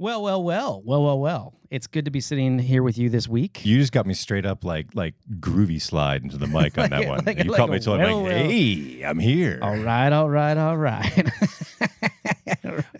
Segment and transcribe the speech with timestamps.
[0.00, 1.54] Well, well, well, well, well, well.
[1.70, 3.66] It's good to be sitting here with you this week.
[3.66, 7.00] You just got me straight up like like groovy slide into the mic on that
[7.00, 7.24] Like- one.
[7.26, 8.24] like- you caught me so I'm like, well.
[8.24, 9.58] hey, I'm here.
[9.60, 11.04] All right, all right, all right.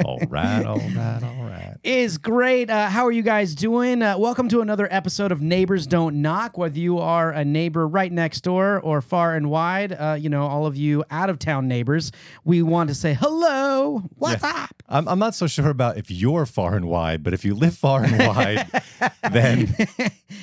[0.05, 1.77] all right, all right, all right.
[1.82, 2.68] is great.
[2.68, 4.03] Uh, how are you guys doing?
[4.03, 6.59] Uh, welcome to another episode of Neighbors Don't Knock.
[6.59, 10.43] Whether you are a neighbor right next door or far and wide, uh, you know,
[10.46, 12.12] all of you out of town neighbors,
[12.45, 14.03] we want to say hello.
[14.17, 14.80] What's up?
[14.91, 17.77] I'm, I'm not so sure about if you're far and wide, but if you live
[17.77, 18.66] far and wide,
[19.30, 19.74] then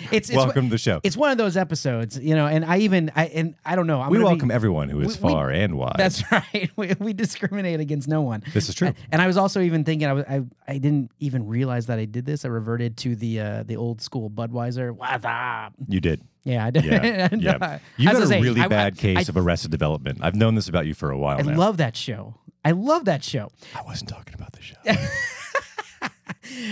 [0.09, 1.01] It's, it's welcome to the show.
[1.03, 3.99] It's one of those episodes, you know, and I even I and I don't know.
[4.01, 5.95] I'm we gonna be- welcome everyone who is we- we- far and wide.
[5.97, 6.71] That's right.
[6.77, 8.41] We, we discriminate against no one.
[8.53, 8.93] this is true.
[9.11, 12.05] And I was also even thinking I was I, I didn't even realize that I
[12.05, 12.45] did this.
[12.45, 14.91] I reverted to the uh, the old school Budweiser.
[14.93, 15.73] What's up?
[15.89, 16.21] You did.
[16.45, 16.85] Yeah, I did.
[16.87, 17.27] Yeah.
[17.33, 17.79] Yeah.
[17.97, 20.19] You've got a say, really I- bad I- case I, of arrested development.
[20.21, 21.57] I've known this about you for a while I now.
[21.57, 22.35] love that show.
[22.67, 23.49] I love that show.
[23.73, 24.75] I wasn't talking about the show.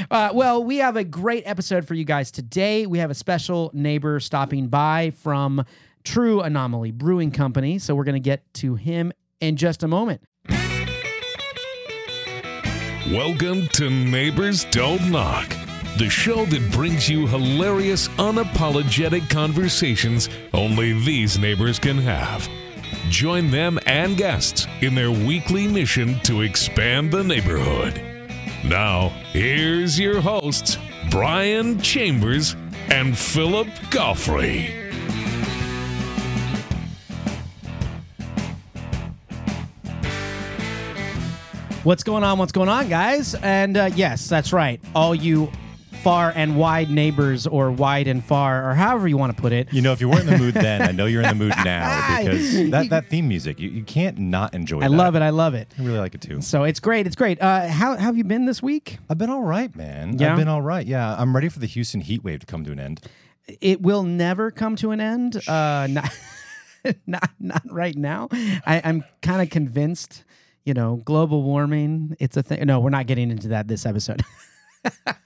[0.10, 2.86] Uh, well, we have a great episode for you guys today.
[2.86, 5.66] We have a special neighbor stopping by from
[6.06, 7.78] True Anomaly Brewing Company.
[7.78, 9.12] So we're going to get to him
[9.42, 10.22] in just a moment.
[13.12, 15.50] Welcome to Neighbors Don't Knock,
[15.98, 22.48] the show that brings you hilarious, unapologetic conversations only these neighbors can have.
[23.10, 28.02] Join them and guests in their weekly mission to expand the neighborhood.
[28.64, 30.78] Now, here's your hosts,
[31.12, 32.56] Brian Chambers
[32.90, 34.86] and Philip Goffrey.
[41.84, 42.40] What's going on?
[42.40, 43.36] What's going on, guys?
[43.36, 44.82] And uh, yes, that's right.
[44.96, 45.52] All you
[46.06, 49.74] far and wide neighbors, or wide and far, or however you want to put it.
[49.74, 51.56] You know, if you weren't in the mood then, I know you're in the mood
[51.66, 55.24] now because that, that theme music, you, you can't not enjoy I love it.
[55.24, 55.74] I love it.
[55.80, 56.42] I really like it too.
[56.42, 57.08] So it's great.
[57.08, 57.42] It's great.
[57.42, 59.00] Uh, how, how have you been this week?
[59.10, 60.20] I've been all right, man.
[60.20, 60.34] Yeah?
[60.34, 60.86] I've been all right.
[60.86, 63.02] Yeah, I'm ready for the Houston heat wave to come to an end.
[63.48, 65.38] It will never come to an end.
[65.48, 66.16] Uh, not,
[67.08, 68.28] not, not right now.
[68.32, 70.24] I, I'm kind of convinced.
[70.66, 72.16] You know, global warming.
[72.20, 72.66] It's a thing.
[72.66, 74.24] No, we're not getting into that this episode.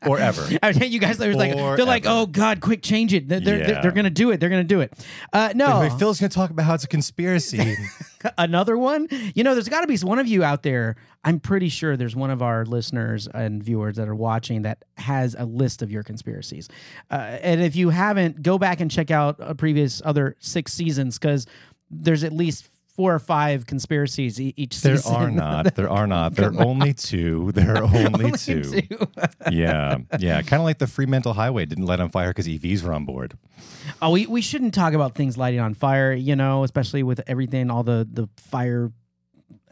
[0.05, 0.47] Or ever.
[0.63, 3.27] Okay, you guys are like they're like, oh God, quick, change it.
[3.27, 4.39] They're they're, they're, they're gonna do it.
[4.39, 4.93] They're gonna do it.
[5.31, 7.75] Uh, no, Phil's going to talk about how it's a conspiracy.
[8.37, 9.07] another one.
[9.35, 10.95] You know, there's got to be one of you out there.
[11.23, 15.35] I'm pretty sure there's one of our listeners and viewers that are watching that has
[15.37, 16.69] a list of your conspiracies.
[17.11, 21.17] Uh, and if you haven't, go back and check out uh, previous other six seasons
[21.19, 21.45] because
[21.89, 25.73] there's at least four or five conspiracies each there are not.
[25.75, 26.35] There are not.
[26.35, 27.53] There are only two.
[27.53, 28.61] There are only, Only two.
[28.61, 28.81] two.
[29.49, 29.99] yeah.
[30.19, 30.41] Yeah.
[30.41, 33.37] Kind of like the Fremantle Highway didn't light on fire because EVs were on board.
[34.01, 37.71] Oh, we, we shouldn't talk about things lighting on fire, you know, especially with everything,
[37.71, 38.91] all the, the fire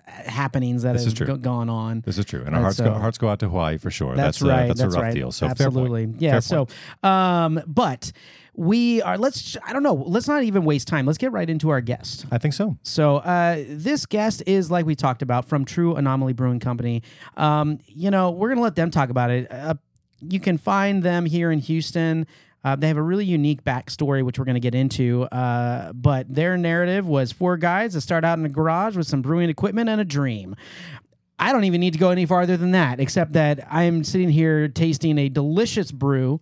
[0.08, 1.28] happenings that This is have true.
[1.28, 2.00] go- gone on.
[2.06, 2.44] This is true.
[2.46, 4.16] And our hearts, go, uh, hearts go out to Hawaii for sure.
[4.16, 4.68] That's, That's, uh, right.
[4.68, 5.14] that's, that's a rough right.
[5.14, 5.34] deal.
[5.34, 5.62] So fair point.
[5.68, 6.40] absolutely, yeah.
[6.40, 6.68] So,
[7.04, 8.14] um, but
[8.58, 9.18] we are.
[9.18, 9.56] Let's.
[9.64, 9.94] I don't know.
[9.94, 11.06] Let's not even waste time.
[11.06, 12.26] Let's get right into our guest.
[12.32, 12.76] I think so.
[12.82, 17.04] So uh, this guest is like we talked about from True Anomaly Brewing Company.
[17.38, 19.50] Um, you know, we're gonna let them talk about it.
[19.52, 19.76] Uh,
[20.22, 22.26] you can find them here in Houston.
[22.64, 25.24] Uh, they have a really unique backstory, which we're going to get into.
[25.26, 29.22] Uh, but their narrative was four guys that start out in a garage with some
[29.22, 30.56] brewing equipment and a dream.
[31.40, 34.68] I don't even need to go any farther than that, except that I'm sitting here
[34.68, 36.42] tasting a delicious brew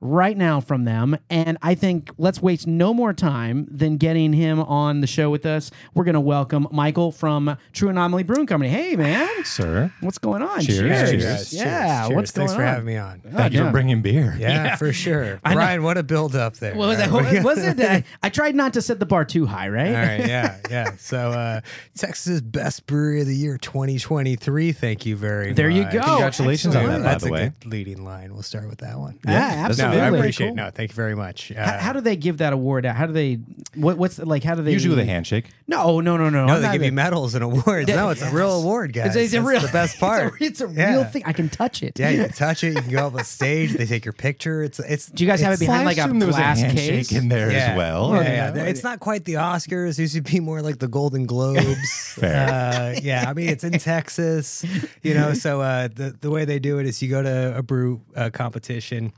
[0.00, 1.16] right now from them.
[1.30, 5.46] And I think let's waste no more time than getting him on the show with
[5.46, 5.70] us.
[5.94, 8.70] We're going to welcome Michael from True Anomaly Brewing Company.
[8.70, 9.28] Hey, man.
[9.44, 9.92] Sir.
[10.00, 10.60] What's going on?
[10.60, 11.10] Cheers.
[11.10, 11.10] Cheers.
[11.10, 11.52] Cheers.
[11.54, 12.06] Yeah.
[12.06, 12.36] cheers, What's cheers.
[12.36, 13.20] Thanks going for having me on.
[13.20, 13.66] Thank you yeah.
[13.66, 14.36] for bringing beer.
[14.38, 15.40] Yeah, for sure.
[15.44, 15.56] I know.
[15.56, 16.74] Brian, what a build up there.
[16.74, 17.10] What was that?
[17.10, 17.80] All right, What was it?
[17.80, 19.88] I, I tried not to set the bar too high, right?
[19.88, 20.92] All right, yeah, yeah.
[20.98, 21.60] So, uh,
[21.96, 24.72] Texas's best brewery of the year 2023.
[24.72, 25.56] Thank you very much.
[25.56, 26.02] There you go.
[26.02, 27.52] Congratulations on that, by That's the a way.
[27.60, 28.32] good leading line.
[28.32, 29.18] We'll start with that one.
[29.24, 30.18] Yeah, that's No, absolutely.
[30.18, 30.52] I appreciate Cool.
[30.52, 30.56] it.
[30.56, 31.52] No, thank you very much.
[31.52, 32.96] Uh, How, how do they give that award out?
[32.96, 33.34] How do they?
[33.74, 34.42] What, what's like?
[34.44, 34.72] How do they?
[34.72, 35.46] Usually with a handshake.
[35.66, 36.46] No, no, no, no.
[36.46, 37.88] no, I'm they not give you medals and awards.
[37.88, 39.16] No, it's a real award, guys.
[39.16, 39.60] It's, it's a real.
[39.60, 40.34] the best part.
[40.40, 40.92] It's a, it's a Yeah.
[40.92, 41.22] real thing.
[41.26, 41.98] I can touch it.
[41.98, 42.74] Yeah, you can touch it.
[42.74, 43.72] You can go up on stage.
[43.72, 44.62] They take your picture.
[44.62, 45.06] It's it's.
[45.06, 47.12] Do you guys have it behind like a assume there was a glass handshake case?
[47.12, 47.58] in there yeah.
[47.58, 48.14] as well.
[48.14, 48.50] Yeah, you yeah.
[48.50, 48.64] know?
[48.64, 49.98] It's not quite the Oscars.
[49.98, 52.12] It used to be more like the Golden Globes.
[52.14, 52.48] Fair.
[52.96, 54.64] Uh, yeah, I mean it's in Texas,
[55.02, 55.34] you know.
[55.34, 58.30] So uh, the the way they do it is you go to a brew uh,
[58.30, 59.12] competition,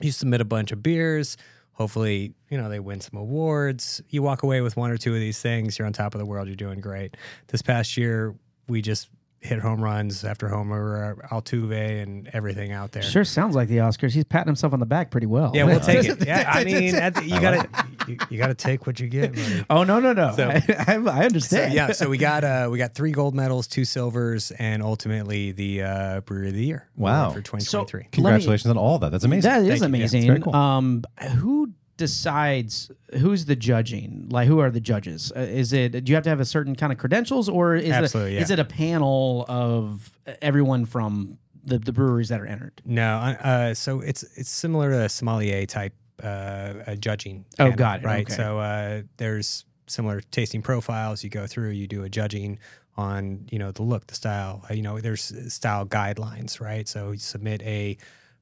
[0.00, 1.36] you submit a bunch of beers.
[1.72, 4.02] Hopefully, you know they win some awards.
[4.10, 5.78] You walk away with one or two of these things.
[5.78, 6.46] You're on top of the world.
[6.46, 7.16] You're doing great.
[7.48, 8.34] This past year,
[8.68, 9.08] we just
[9.40, 13.02] hit home runs after homer, uh, Altuve, and everything out there.
[13.02, 14.12] Sure sounds like the Oscars.
[14.12, 15.52] He's patting himself on the back pretty well.
[15.54, 16.26] Yeah, we'll take it.
[16.26, 19.08] Yeah, I mean, at the, you got to you, you got to take what you
[19.08, 19.32] get.
[19.34, 19.64] buddy.
[19.70, 20.34] Oh no no no!
[20.36, 21.74] So- I, I, I So understand.
[21.74, 25.82] yeah, so we got uh we got three gold medals, two silvers, and ultimately the
[25.82, 26.88] uh, brewery of the year.
[26.96, 27.30] Wow.
[27.30, 28.08] for 2023.
[28.12, 29.10] Congratulations on all that.
[29.10, 29.50] That's amazing.
[29.50, 29.82] That is Thank you.
[29.82, 30.18] Yeah, amazing.
[30.20, 30.54] it's very cool.
[30.56, 31.04] Um,
[31.38, 34.26] who decides who's the judging?
[34.30, 35.32] Like, who are the judges?
[35.36, 35.90] Uh, is it?
[36.04, 38.36] Do you have to have a certain kind of credentials, or is Absolutely, it?
[38.36, 38.42] yeah.
[38.42, 40.10] Is it a panel of
[40.42, 42.80] everyone from the, the breweries that are entered?
[42.84, 45.92] No, uh, so it's it's similar to a sommelier type
[46.22, 47.44] uh, a judging.
[47.54, 48.06] Oh, panel, got it.
[48.06, 48.26] Right.
[48.26, 48.34] Okay.
[48.34, 51.24] So uh, there's similar tasting profiles.
[51.24, 52.58] You go through, you do a judging
[52.96, 54.64] on you know the look, the style.
[54.70, 56.86] Uh, you know, there's style guidelines, right?
[56.88, 57.96] So you submit a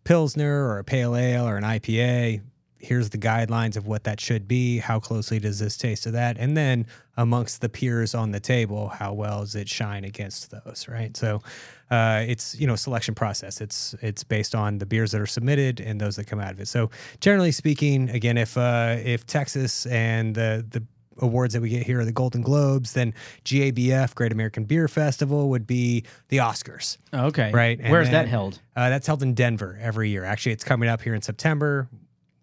[0.05, 2.43] pilsner or a pale ale or an IPA.
[2.81, 4.79] Here's the guidelines of what that should be.
[4.79, 6.37] How closely does this taste to that?
[6.39, 6.87] And then
[7.17, 10.87] amongst the peers on the table, how well does it shine against those?
[10.89, 11.17] Right.
[11.17, 11.43] So
[11.91, 13.61] uh, it's you know selection process.
[13.61, 16.61] It's it's based on the beers that are submitted and those that come out of
[16.61, 16.69] it.
[16.69, 16.91] So
[17.21, 20.83] generally speaking, again, if uh, if Texas and the the
[21.21, 23.13] awards that we get here are the Golden Globes, then
[23.45, 26.97] GABF Great American Beer Festival would be the Oscars.
[27.13, 28.61] Okay, Right, and Where's then- that held?
[28.77, 30.25] Uh, that's held in Denver every year.
[30.25, 31.89] Actually, it's coming up here in September.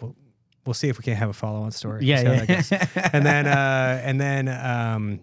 [0.01, 0.13] We'll,
[0.65, 2.03] we'll see if we can have a follow-on story.
[2.03, 2.87] Yeah, how yeah.
[3.13, 5.21] and then uh, and then um,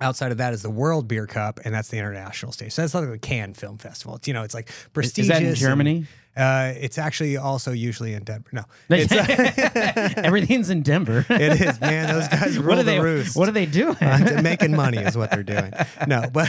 [0.00, 2.72] outside of that is the World Beer Cup, and that's the international stage.
[2.72, 4.16] So that's like the Cannes Film Festival.
[4.16, 5.26] It's, you know, it's like prestigious.
[5.26, 6.06] Is that in and- Germany?
[6.36, 8.48] uh, it's actually also usually in Denver.
[8.52, 11.26] No, it's, uh, Everything's in Denver.
[11.30, 12.14] it is, man.
[12.14, 13.00] Those guys rule what are the they?
[13.00, 13.36] roost.
[13.36, 13.96] What are they doing?
[13.96, 15.72] Uh, making money is what they're doing.
[16.06, 16.48] No, but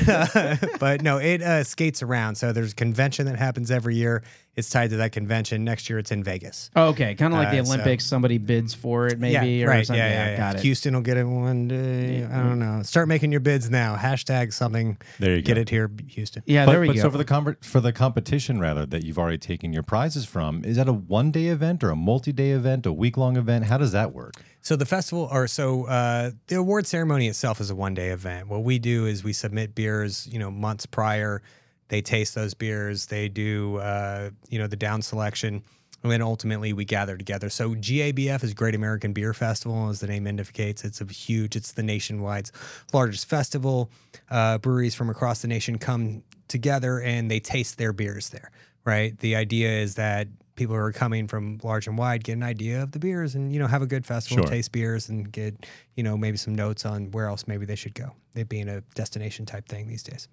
[0.80, 2.36] but no, it uh, skates around.
[2.36, 4.22] So there's a convention that happens every year.
[4.60, 5.64] It's tied to that convention.
[5.64, 6.70] Next year, it's in Vegas.
[6.76, 8.06] Oh, okay, kind of like the Uh, so- Olympics.
[8.06, 9.88] Somebody bids for it, maybe, yeah, or right.
[9.88, 10.00] something.
[10.04, 10.38] Yeah, yeah, yeah.
[10.38, 10.62] got it.
[10.62, 12.24] Houston will get it one day.
[12.26, 12.84] I don't know.
[12.84, 13.96] Start making your bids now.
[13.96, 14.98] Hashtag something.
[15.20, 15.62] There you Get go.
[15.62, 16.44] it here, Houston.
[16.46, 17.02] Yeah, but, there we but go.
[17.04, 20.64] so for the com- for the competition rather that you've already taken your prizes from,
[20.64, 23.66] is that a one day event or a multi day event, a week long event?
[23.66, 24.34] How does that work?
[24.62, 28.50] So the festival, or so uh, the award ceremony itself is a one day event.
[28.50, 31.42] What we do is we submit beers, you know, months prior.
[31.90, 33.08] They taste those beers.
[33.08, 35.62] They do, uh, you know, the down selection,
[36.02, 37.50] and then ultimately we gather together.
[37.50, 40.84] So GABF is Great American Beer Festival, as the name indicates.
[40.86, 41.56] It's a huge.
[41.56, 42.52] It's the nationwide's
[42.94, 43.92] largest festival.
[44.30, 48.52] Uh, breweries from across the nation come together and they taste their beers there.
[48.86, 49.18] Right.
[49.20, 52.82] The idea is that people who are coming from large and wide get an idea
[52.84, 54.50] of the beers and you know have a good festival, Sure.
[54.52, 55.66] taste beers, and get
[55.96, 58.14] you know maybe some notes on where else maybe they should go.
[58.36, 60.28] It being a destination type thing these days.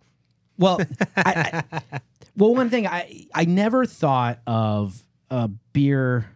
[0.58, 0.80] Well,
[1.16, 2.00] I, I,
[2.36, 6.26] well, one thing I I never thought of a beer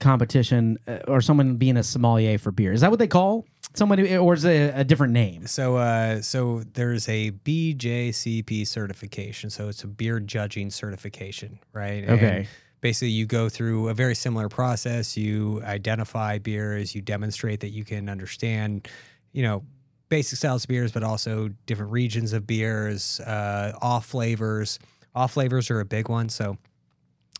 [0.00, 2.72] competition uh, or someone being a sommelier for beer.
[2.72, 3.44] Is that what they call
[3.74, 5.46] somebody, or is it a, a different name?
[5.46, 9.50] So, uh, so there's a BJCP certification.
[9.50, 12.04] So it's a beer judging certification, right?
[12.04, 12.46] And Okay.
[12.80, 15.16] basically, you go through a very similar process.
[15.16, 16.94] You identify beers.
[16.94, 18.88] You demonstrate that you can understand,
[19.32, 19.64] you know,
[20.08, 24.78] basic styles of beers, but also different regions of beers, uh, off flavors.
[25.14, 26.28] Off flavors are a big one.
[26.28, 26.56] So,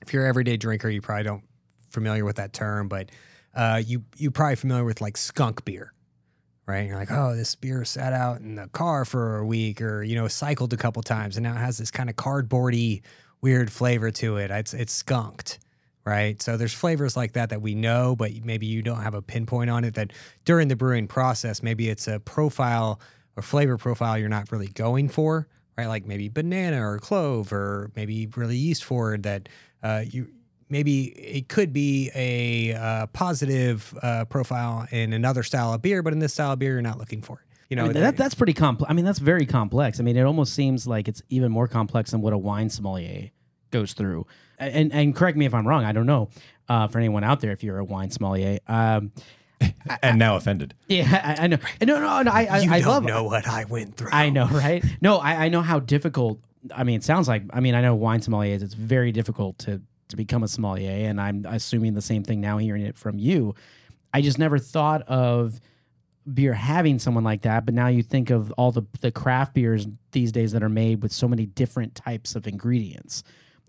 [0.02, 1.44] if you're an everyday drinker, you probably don't
[1.90, 3.10] familiar with that term, but
[3.54, 5.92] uh, you you probably familiar with like skunk beer
[6.68, 6.86] right?
[6.86, 10.14] You're like, oh, this beer sat out in the car for a week, or you
[10.14, 13.02] know, cycled a couple times, and now it has this kind of cardboardy,
[13.40, 14.50] weird flavor to it.
[14.50, 15.58] It's it's skunked,
[16.08, 16.40] right?
[16.40, 19.68] So there's flavors like that that we know, but maybe you don't have a pinpoint
[19.68, 19.94] on it.
[19.94, 20.12] That
[20.44, 22.98] during the brewing process, maybe it's a profile
[23.36, 25.46] or flavor profile you're not really going for,
[25.76, 25.86] right?
[25.86, 29.50] Like maybe banana or clove, or maybe really yeast forward that
[29.82, 30.28] uh, you
[30.70, 36.14] maybe it could be a uh, positive uh, profile in another style of beer, but
[36.14, 37.44] in this style of beer, you're not looking for it.
[37.68, 38.90] You know, I mean, that, that's pretty complex.
[38.90, 40.00] I mean, that's very complex.
[40.00, 43.30] I mean, it almost seems like it's even more complex than what a wine sommelier
[43.70, 44.26] goes through.
[44.58, 45.84] And and correct me if I'm wrong.
[45.84, 46.30] I don't know
[46.68, 48.58] uh, for anyone out there if you're a wine sommelier.
[48.66, 49.12] Um,
[50.02, 50.74] and now offended.
[50.86, 51.58] yeah, I, I know.
[51.80, 52.30] No, no, no.
[52.30, 53.04] I I, you I don't love.
[53.04, 54.10] know what I went through.
[54.12, 54.84] I know, right?
[55.00, 56.40] No, I, I know how difficult.
[56.74, 57.42] I mean, it sounds like.
[57.50, 58.62] I mean, I know wine sommeliers.
[58.62, 62.58] It's very difficult to to become a sommelier, and I'm assuming the same thing now.
[62.58, 63.54] Hearing it from you,
[64.12, 65.60] I just never thought of
[66.32, 67.64] beer having someone like that.
[67.64, 71.02] But now you think of all the the craft beers these days that are made
[71.02, 73.22] with so many different types of ingredients.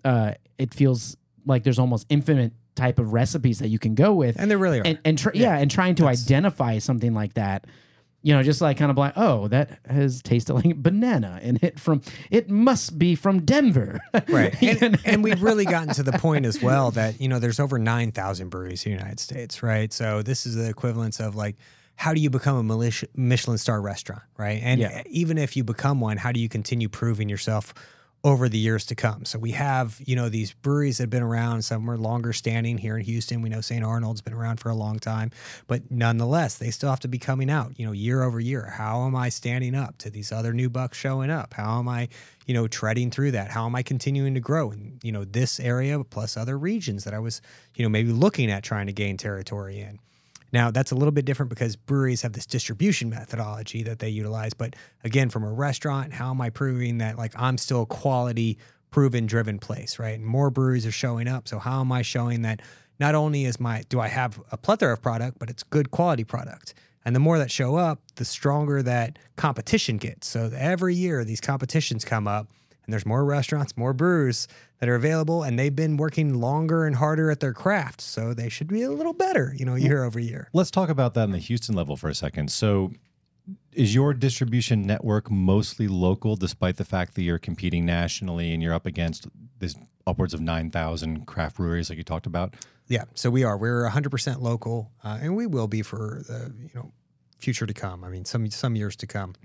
[0.03, 1.15] Uh, it feels
[1.45, 4.79] like there's almost infinite type of recipes that you can go with, and there really
[4.79, 4.83] are.
[4.85, 7.65] and and tr- yeah, and trying to identify something like that,
[8.21, 11.79] you know, just like kind of like, oh, that has tasted like banana in it
[11.79, 12.01] from.
[12.31, 16.61] It must be from Denver, right and, and we've really gotten to the point as
[16.61, 20.45] well that you know there's over 9000 breweries in the united states right so this
[20.45, 21.55] is the equivalence of like
[21.95, 25.03] how do you become a michelin star restaurant right and Yeah.
[25.07, 27.73] even if you become one how do you continue proving yourself
[28.23, 29.23] over the years to come.
[29.23, 31.61] So we have, you know, these breweries that have been around.
[31.61, 33.41] Some are longer standing here in Houston.
[33.41, 33.83] We know St.
[33.83, 35.31] Arnold's been around for a long time,
[35.67, 38.65] but nonetheless, they still have to be coming out, you know, year over year.
[38.65, 41.53] How am I standing up to these other new bucks showing up?
[41.53, 42.09] How am I,
[42.45, 43.51] you know, treading through that?
[43.51, 47.13] How am I continuing to grow in, you know, this area plus other regions that
[47.13, 47.41] I was,
[47.75, 49.99] you know, maybe looking at trying to gain territory in?
[50.51, 54.53] Now, that's a little bit different because breweries have this distribution methodology that they utilize.
[54.53, 58.57] But again, from a restaurant, how am I proving that like I'm still a quality,
[58.91, 60.15] proven driven place, right?
[60.15, 61.47] And more breweries are showing up.
[61.47, 62.61] So how am I showing that
[62.99, 66.23] not only is my do I have a plethora of product, but it's good quality
[66.23, 66.73] product.
[67.05, 70.27] And the more that show up, the stronger that competition gets.
[70.27, 72.47] So every year these competitions come up
[72.89, 74.47] and there's more restaurants, more brewers
[74.79, 78.01] that are available, and they've been working longer and harder at their craft.
[78.01, 80.49] So they should be a little better, you know, year over year.
[80.53, 82.51] Let's talk about that in the Houston level for a second.
[82.51, 82.91] So,
[83.73, 88.73] is your distribution network mostly local, despite the fact that you're competing nationally and you're
[88.73, 89.27] up against
[89.59, 89.75] this
[90.07, 92.55] upwards of nine thousand craft breweries, like you talked about?
[92.87, 93.55] Yeah, so we are.
[93.55, 96.91] We're 100% local, uh, and we will be for the you know
[97.37, 98.03] future to come.
[98.03, 99.35] I mean, some some years to come.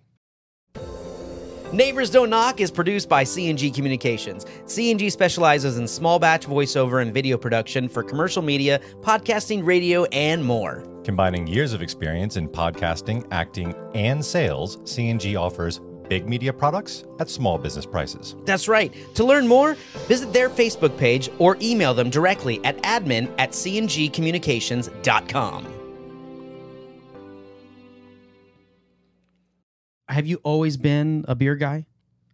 [1.74, 4.46] Neighbors Don't Knock is produced by C&G Communications.
[4.66, 10.44] C&G specializes in small batch voiceover and video production for commercial media, podcasting, radio, and
[10.44, 10.84] more.
[11.02, 17.28] Combining years of experience in podcasting, acting, and sales, C&G offers big media products at
[17.28, 18.36] small business prices.
[18.44, 18.94] That's right.
[19.16, 19.74] To learn more,
[20.06, 25.73] visit their Facebook page or email them directly at admin at cngcommunications.com.
[30.08, 31.86] Have you always been a beer guy?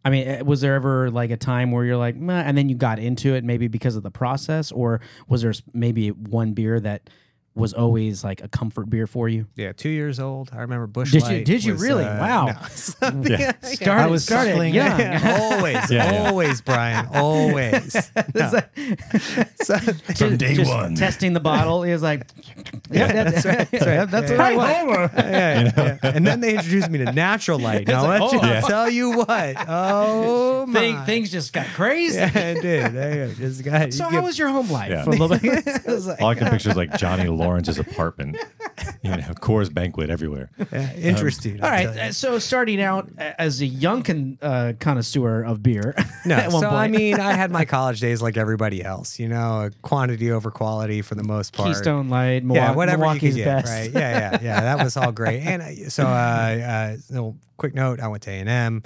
[0.04, 2.74] I mean, eh, was there ever like a time where you're like, and then you
[2.74, 7.10] got into it maybe because of the process, or was there maybe one beer that
[7.57, 9.47] was always like a comfort beer for you?
[9.57, 10.50] Yeah, two years old.
[10.52, 12.04] I remember Busch Did you- Light did you was, really?
[12.04, 12.47] uh, Wow.
[12.47, 12.52] no.
[13.28, 13.52] Yeah.
[13.62, 14.90] Started, I was started suckling- young.
[15.25, 16.28] always, Yeah, yeah.
[16.30, 18.11] always, Brian, always.
[18.35, 18.50] No.
[19.62, 20.95] So- From day Just one.
[20.95, 21.83] testing the bottle.
[21.83, 22.26] He was like,
[22.90, 23.69] yeah, that's, right.
[23.71, 24.11] That's, right.
[24.11, 25.12] that's what I want.
[25.16, 25.99] yeah, yeah.
[26.02, 27.87] And then they introduced me to Natural Light.
[27.88, 28.54] Now like, let oh.
[28.61, 29.57] you tell you what.
[29.69, 30.80] Oh my.
[30.80, 32.16] Thing, things just got crazy.
[32.16, 32.95] Yeah, it did.
[32.95, 33.35] Yeah, yeah.
[33.35, 35.04] Just got, So how get- was your home life Yeah.
[35.04, 35.66] for a little bit?
[36.07, 38.37] Like- All I can picture is like Johnny Lawrence's apartment,
[39.02, 40.50] you know, Coors banquet everywhere.
[40.73, 41.61] Yeah, interesting.
[41.61, 41.82] All I'll right.
[41.85, 42.00] tell you.
[42.02, 45.94] uh, So starting out as a young con, uh, connoisseur of beer.
[46.26, 49.18] No, at one so I mean, I had my college days like everybody else.
[49.18, 51.68] You know, quantity over quality for the most part.
[51.68, 53.73] Keystone Light, Milwaukee, yeah, whatever Milwaukee's you could get, best.
[53.73, 53.90] right?
[53.90, 54.61] Yeah, yeah, yeah.
[54.61, 55.40] That was all great.
[55.40, 58.82] And so, uh, uh, little quick note: I went to A and M.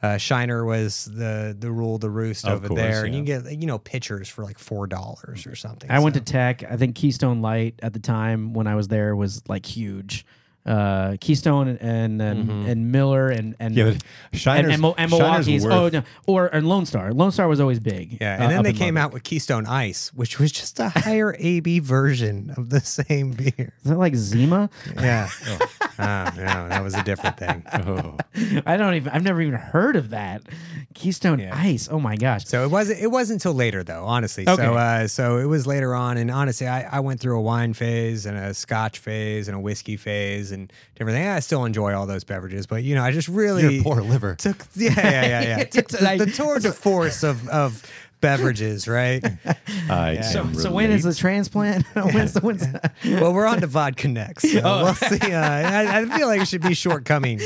[0.00, 3.18] Uh, Shiner was the the rule, the roost Of over course, there, and yeah.
[3.18, 5.90] you get you know pitchers for like four dollars or something.
[5.90, 6.62] I went to Tech.
[6.62, 10.24] I think Keystone Light at the time when I was there was like huge.
[10.68, 14.02] Uh, Keystone and and, and Miller and and Yeah, and,
[14.34, 15.64] Shiner's, and, and Milwaukee's.
[15.64, 17.14] Oh no, or and Lone Star.
[17.14, 18.18] Lone Star was always big.
[18.20, 21.34] Yeah, uh, and then they came out with Keystone Ice, which was just a higher
[21.38, 23.72] AB version of the same beer.
[23.82, 24.68] Is that like Zima?
[24.94, 25.30] Yeah.
[25.98, 27.62] Ah, no, that was a different thing.
[27.72, 28.16] Oh.
[28.66, 29.10] I don't even.
[29.12, 30.42] I've never even heard of that.
[30.94, 31.56] Keystone Yeah.
[31.56, 31.88] Ice.
[31.90, 32.44] Oh my gosh.
[32.44, 33.00] So it wasn't.
[33.00, 34.04] It wasn't until later, though.
[34.04, 34.46] Honestly.
[34.46, 34.62] Okay.
[34.62, 37.72] So, uh, so it was later on, and honestly, I, I went through a wine
[37.72, 40.57] phase and a Scotch phase and a whiskey phase and
[40.94, 41.28] different things.
[41.28, 44.34] I still enjoy all those beverages, but you know, I just really Your poor liver.
[44.34, 44.66] took.
[44.74, 45.64] Yeah, yeah, yeah, yeah.
[45.76, 47.82] took the, like- the tour de force of of
[48.20, 49.24] beverages, right?
[49.90, 51.86] I So, so when is the transplant?
[51.94, 54.50] when's the, when's the- well, we're on to vodka next.
[54.50, 54.84] So Oh.
[54.84, 55.32] we'll see.
[55.32, 57.40] Uh, I, I feel like it should be shortcoming.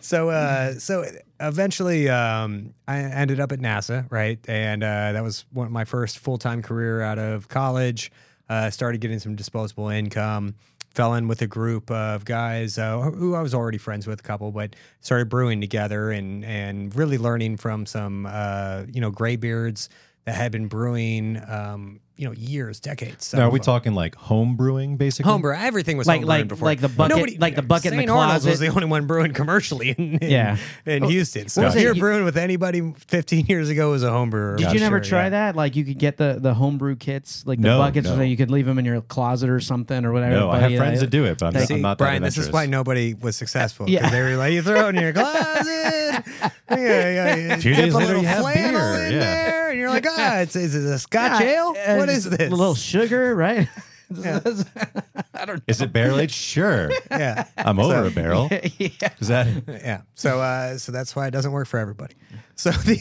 [0.00, 1.04] so, uh, so
[1.40, 4.38] eventually, um, I ended up at NASA, right?
[4.48, 8.10] And uh, that was one my first full time career out of college.
[8.48, 10.54] Uh, started getting some disposable income.
[10.96, 14.22] Fell in with a group of guys uh, who I was already friends with, a
[14.22, 19.90] couple, but started brewing together and and really learning from some uh, you know graybeards
[20.24, 23.26] that had been brewing um, you know years, decades.
[23.26, 25.30] So, Now, are we talking like home brewing, basically?
[25.30, 25.54] Homebrew.
[25.54, 26.66] Everything was Like- homebrewed like- before.
[26.66, 28.10] like the bucket- Nobody- like the bucket in the St.
[28.10, 30.56] Arnold's was the only one brewing commercially in, in, Yeah.
[30.86, 31.48] in Houston.
[31.48, 34.56] So if you're You- brewing with anybody 15 years ago was a home brewer.
[34.56, 35.28] Did I'm you never sure, try yeah.
[35.30, 35.56] that?
[35.56, 38.16] Like you could get the the homebrew kits, like the No, buckets, no.
[38.16, 40.34] so you could leave them in your closet or something or whatever.
[40.36, 42.28] No, I have friends that do it, but I'm, not, See, I'm not Brian, that
[42.34, 43.88] this is why nobody was successful.
[43.90, 44.04] Yeah.
[44.04, 44.10] Yeah.
[44.10, 45.66] They were like, you throw it in your closet.
[46.70, 47.56] yeah, yeah, yeah.
[47.56, 49.55] Few days a later, little you have beer, yeah.
[49.88, 51.74] There, and you're like, ah, it's, is it a Scotch Yeah, ale?
[51.86, 52.50] uh, what just this?
[52.52, 53.68] A little sugar, right?
[54.24, 56.32] I don't know Is it barrel aged?
[56.34, 56.90] Sure.
[57.10, 58.48] Yeah, I'm over a barrel.
[58.78, 58.88] yeah.
[59.18, 59.48] Is that?
[59.66, 60.02] yeah.
[60.14, 62.14] So, uh, so that's why it doesn't work for everybody.
[62.54, 62.94] So the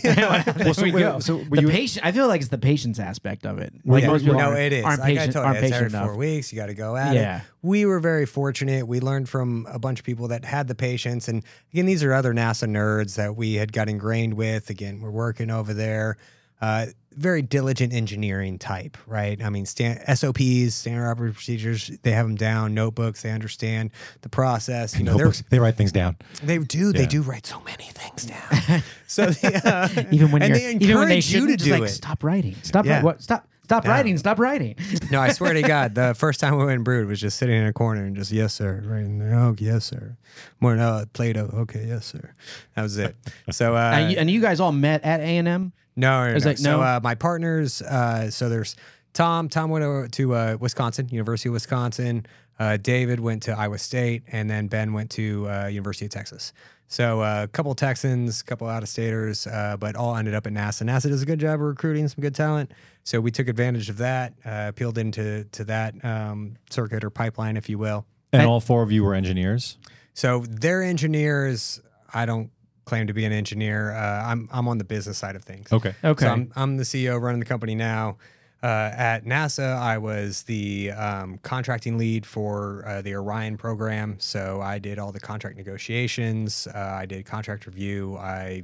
[0.58, 1.20] There so we wait, go.
[1.20, 3.72] so were the you- patient, I feel like it's the patience aspect of it.
[3.86, 4.84] Like you- most people no, aren't, it is.
[4.86, 6.08] aren't like I patient, told you, aren't it's patient every enough.
[6.08, 6.52] four weeks.
[6.52, 7.38] You got to go at Yeah.
[7.38, 7.44] it.
[7.62, 8.88] We were very fortunate.
[8.88, 12.14] We learned from a bunch of people that had the patience, and again, these are
[12.14, 14.70] other NASA nerds that we had got ingrained with.
[14.72, 16.18] Again, we're working over there.
[16.62, 19.42] Uh, very diligent engineering type, right?
[19.42, 21.90] I mean, stand, SOPs, standard operating procedures.
[22.04, 22.74] They have them down.
[22.74, 23.22] Notebooks.
[23.24, 24.98] They understand the process.
[24.98, 26.18] You know, they're Notebooks, they write things down.
[26.44, 26.92] they do.
[26.92, 28.26] They do write so many things
[28.70, 28.84] down.
[29.08, 31.58] so the, uh, Even when and you're, they even when they encourage you shouldn't, to
[31.58, 31.94] just do like it.
[31.94, 33.00] stop writing, stop, Yeah.
[33.00, 33.92] wri- what, stop, stop Yeah.
[33.92, 34.76] writing, stop writing.
[35.10, 37.56] No, I swear to God, the first time we went and brewed was just sitting
[37.56, 39.36] in a corner and just yes sir, right in there.
[39.36, 40.18] Oh yes sir.
[40.60, 41.50] More no Play-Doh.
[41.62, 42.34] Okay, yes sir.
[42.76, 43.16] That was it.
[43.52, 45.72] So uh, and, you, and you guys all met at A and M.
[45.96, 46.50] no, no, no.
[46.52, 46.82] it- so no?
[46.82, 47.82] uh, my partners.
[47.82, 48.76] Uh, so there's
[49.14, 49.50] Tom.
[49.50, 52.26] Tom went over to uh, Wisconsin, University of Wisconsin.
[52.58, 56.54] Uh, David went to Iowa State, and then Ben went to uh, University of Texas.
[56.88, 60.46] So uh, a couple Texans, a couple out of staters, uh, but all ended up
[60.46, 60.84] at NASA.
[60.84, 62.72] NASA does a good job of recruiting some good talent.
[63.04, 67.58] So we took advantage of that, uh, peeled into to that um, circuit or pipeline,
[67.58, 68.06] if you will.
[68.32, 69.78] And all four of you were engineers.
[70.14, 71.82] So they're engineers.
[72.14, 72.52] I don't
[72.86, 73.92] claim to be an engineer.
[73.92, 75.72] Uh, I'm I'm on the business side of things.
[75.74, 75.94] Okay.
[76.04, 76.26] Okay.
[76.26, 78.18] So I'm, I'm the CEO running the company now.
[78.64, 84.16] Uh, at NASA, I was the um, contracting lead for uh, the Orion program.
[84.20, 86.68] So I did all the contract negotiations.
[86.74, 88.18] Uh, I did contract review.
[88.18, 88.64] I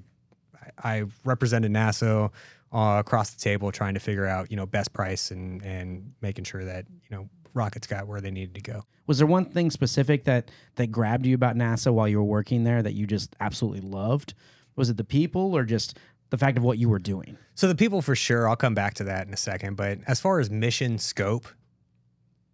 [0.84, 2.32] I represented NASA
[2.74, 6.46] uh, across the table, trying to figure out you know best price and and making
[6.46, 8.86] sure that you know rockets got where they needed to go.
[9.08, 12.64] Was there one thing specific that that grabbed you about NASA while you were working
[12.64, 14.34] there that you just absolutely loved?
[14.76, 15.98] Was it the people or just
[16.30, 17.38] the fact of what you were doing?
[17.56, 19.76] So the people for sure, I'll come back to that in a second.
[19.76, 21.48] But as far as mission scope,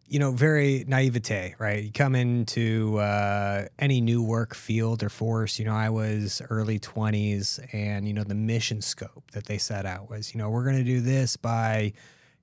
[0.07, 1.83] you know, very naivete, right?
[1.83, 6.79] You come into uh, any new work field or force, you know, I was early
[6.79, 10.63] 20s and, you know, the mission scope that they set out was, you know, we're
[10.63, 11.91] going to do this by,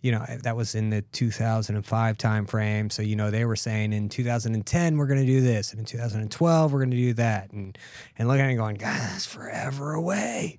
[0.05, 2.93] you know, eh, that was in the 2005 timeframe.
[2.93, 5.71] So, you know, they were saying in 2010, we're going to do this.
[5.71, 7.51] And in 2012, we're going to do that.
[7.53, 7.77] And,
[8.19, 10.59] and looking at it going, God, that's forever away.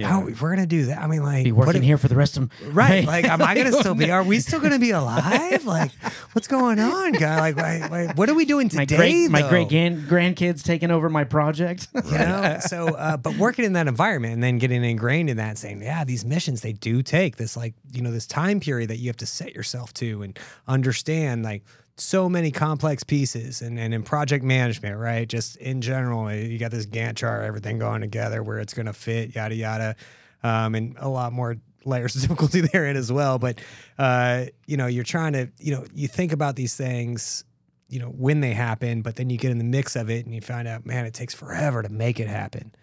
[0.00, 0.98] How we're gonna do that?
[1.02, 3.04] I mean, like, Be working if- here for the rest of Right.
[3.06, 5.64] Like, am I to still be, are we still to be alive?
[5.66, 5.92] Like,
[6.32, 7.52] what's going on, guy?
[7.52, 8.96] Like, why, why, what are we doing my today?
[8.96, 11.88] great my great gran- grandkids taking over my project.
[12.12, 12.58] You know?
[12.60, 16.04] So, uh, but working in that environment and then getting ingrained in that saying, yeah,
[16.04, 19.16] these missions, they do take this, like, you know, this time period that you have
[19.18, 21.62] to set yourself to and understand, like,
[22.02, 25.28] so many complex pieces and, and in project management, right?
[25.28, 28.92] Just in general, you got this Gantt chart, everything going together where it's going to
[28.92, 29.96] fit, yada, yada.
[30.42, 33.38] Um, and a lot more layers of difficulty therein as well.
[33.38, 33.60] But,
[33.98, 37.44] uh, you know, you're trying to, you know, you think about these things,
[37.88, 40.34] you know, when they happen, but then you get in the mix of it and
[40.34, 42.74] you find out, man, it takes forever to make it happen.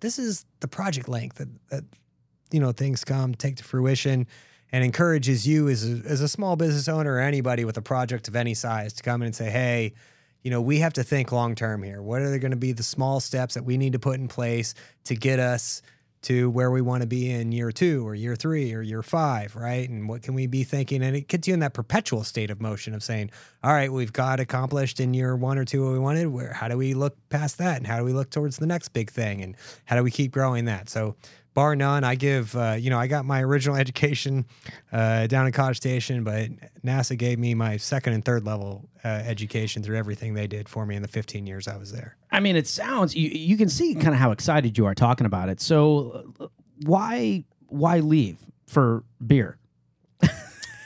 [0.00, 1.84] This is the project length that, that
[2.50, 4.26] you know, things come, take to fruition
[4.72, 8.28] and encourages you as a, as a small business owner or anybody with a project
[8.28, 9.94] of any size to come in and say, hey,
[10.42, 12.02] you know, we have to think long term here.
[12.02, 14.74] What are going to be the small steps that we need to put in place
[15.04, 15.82] to get us
[16.20, 19.54] to where we want to be in year two or year three or year five,
[19.54, 19.88] right?
[19.88, 21.02] And what can we be thinking?
[21.02, 23.30] And it gets you in that perpetual state of motion of saying,
[23.62, 26.26] all right, we've got accomplished in year one or two what we wanted.
[26.28, 27.76] Where how do we look past that?
[27.76, 29.42] And how do we look towards the next big thing?
[29.42, 30.88] And how do we keep growing that?
[30.88, 31.14] So
[31.58, 34.46] bar none, I give, uh, you know, I got my original education
[34.92, 36.50] uh, down in College Station, but
[36.84, 40.86] NASA gave me my second and third level uh, education through everything they did for
[40.86, 42.16] me in the 15 years I was there.
[42.30, 45.26] I mean, it sounds you you can see kind of how excited you are talking
[45.26, 45.60] about it.
[45.60, 46.46] So uh,
[46.86, 49.58] why why leave for beer?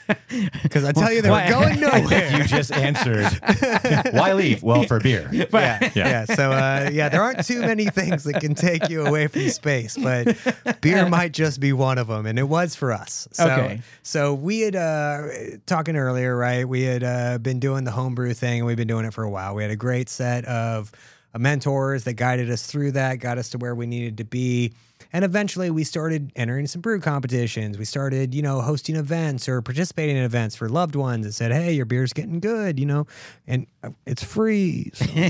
[0.63, 2.37] Because I tell you, they were going nowhere.
[2.37, 3.25] you just answered.
[4.13, 4.63] Why leave?
[4.63, 5.29] Well, for beer.
[5.31, 6.25] yeah, yeah.
[6.25, 9.95] So uh, yeah, there aren't too many things that can take you away from space,
[9.97, 10.35] but
[10.81, 13.27] beer might just be one of them, and it was for us.
[13.31, 13.81] So, Okay.
[14.01, 15.27] So we had uh,
[15.65, 16.67] talking earlier, right?
[16.67, 19.29] We had uh, been doing the homebrew thing, and we've been doing it for a
[19.29, 19.53] while.
[19.55, 20.91] We had a great set of
[21.33, 24.73] uh, mentors that guided us through that, got us to where we needed to be.
[25.13, 27.77] And eventually we started entering some brew competitions.
[27.77, 31.51] We started, you know, hosting events or participating in events for loved ones that said,
[31.51, 33.05] hey, your beer's getting good, you know,
[33.47, 34.89] and uh, it's free.
[34.95, 35.29] So, you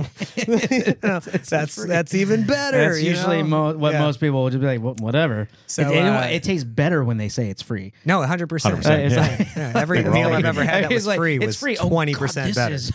[1.04, 2.78] know, that's that's even better.
[2.94, 4.00] That's usually mo- what Yeah.
[4.02, 5.50] most people would just be like, "Wha- whatever.
[5.68, 7.92] So, it, it- uh, it tastes better when they say it's free.
[8.06, 8.48] No, 100%.
[8.48, 9.22] 100%, Uh, it's yeah.
[9.22, 11.78] like, Yeah, every We're meal I've ever had that was like, free it's was free.
[11.78, 12.76] Oh, God, 20% this better.
[12.76, 12.92] is-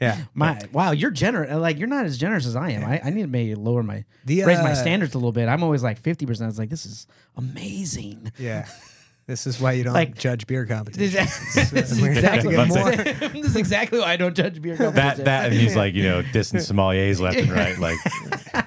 [0.00, 0.18] yeah.
[0.34, 1.52] my wow, you're generous.
[1.54, 2.84] Like you're not as generous as I am.
[2.84, 5.48] I, I need to maybe lower my The, raise my uh, standards a little bit.
[5.48, 6.50] I'm always like fifty percent.
[6.50, 8.32] It's like this is amazing.
[8.38, 8.66] Yeah.
[9.26, 11.54] This is why you don't Like- judge beer competitions.
[11.70, 12.56] This is We're gonna have to exactly,
[13.04, 13.28] get more.
[13.28, 15.24] this is exactly why I don't judge beer That competitions.
[15.26, 17.98] that and he's like you know distant sommeliers left and right like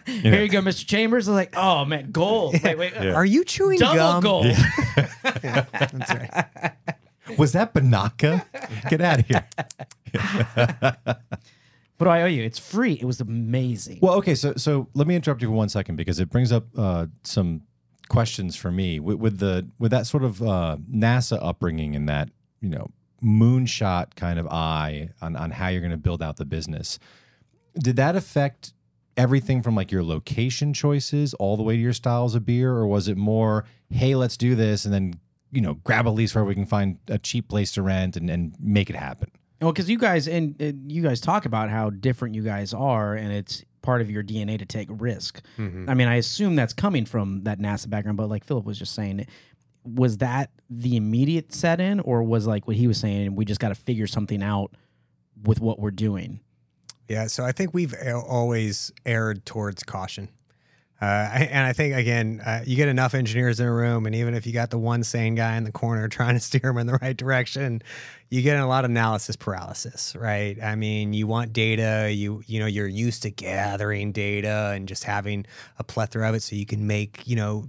[0.07, 0.85] Here you go, Mr.
[0.87, 1.27] Chambers.
[1.27, 2.55] I'm like, oh man, gold.
[2.63, 2.93] Wait, wait.
[2.93, 3.13] Yeah.
[3.13, 4.23] Are you chewing Double gum?
[4.23, 4.45] gold.
[4.95, 6.73] That's right.
[7.37, 8.45] was that Banaka?
[8.89, 9.45] Get out of here.
[11.97, 12.43] What do I owe you?
[12.43, 12.93] It's free.
[12.93, 13.99] It was amazing.
[14.01, 16.65] Well, okay, so so let me interrupt you for one second because it brings up
[16.77, 17.61] uh, some
[18.09, 22.29] questions for me with, with the with that sort of uh, NASA upbringing and that
[22.61, 22.89] you know
[23.23, 26.99] moonshot kind of eye on on how you're going to build out the business.
[27.75, 28.73] Did that affect
[29.15, 32.87] everything from like your location choices all the way to your styles of beer, or
[32.87, 35.13] was it more, hey, let's do this, and then
[35.51, 38.29] you know grab a lease where we can find a cheap place to rent and,
[38.29, 39.31] and make it happen?
[39.63, 43.15] Well, because you guys and uh, you guys talk about how different you guys are,
[43.15, 45.41] and it's part of your DNA to take risk.
[45.57, 45.89] Mm-hmm.
[45.89, 48.93] I mean, I assume that's coming from that NASA background, but like Philip was just
[48.93, 49.25] saying,
[49.83, 53.35] was that the immediate set in, or was like what he was saying?
[53.35, 54.71] We just got to figure something out
[55.43, 56.39] with what we're doing.
[57.07, 60.29] Yeah, so I think we've a- always erred towards caution.
[61.03, 64.33] Uh, and I think again, uh, you get enough engineers in a room, and even
[64.35, 66.87] if you got the one sane guy in the corner trying to steer them in
[66.87, 67.81] the right direction,
[68.29, 70.57] you get a lot of analysis paralysis, right?
[70.63, 75.03] I mean, you want data, you you know, you're used to gathering data and just
[75.03, 75.45] having
[75.77, 77.67] a plethora of it, so you can make you know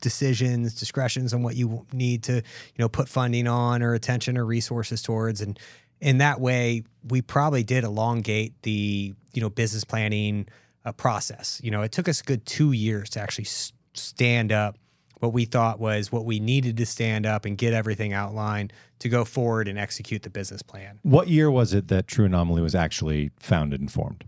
[0.00, 2.42] decisions, discretions on what you need to, you
[2.78, 5.40] know, put funding on or attention or resources towards.
[5.40, 5.58] And
[6.00, 10.46] in that way, we probably did elongate the, you know, business planning
[10.84, 11.60] uh, process.
[11.62, 14.76] You know, it took us a good two years to actually s- stand up
[15.18, 19.08] what we thought was what we needed to stand up and get everything outlined to
[19.10, 20.98] go forward and execute the business plan.
[21.02, 24.24] What year was it that True Anomaly was actually founded and formed?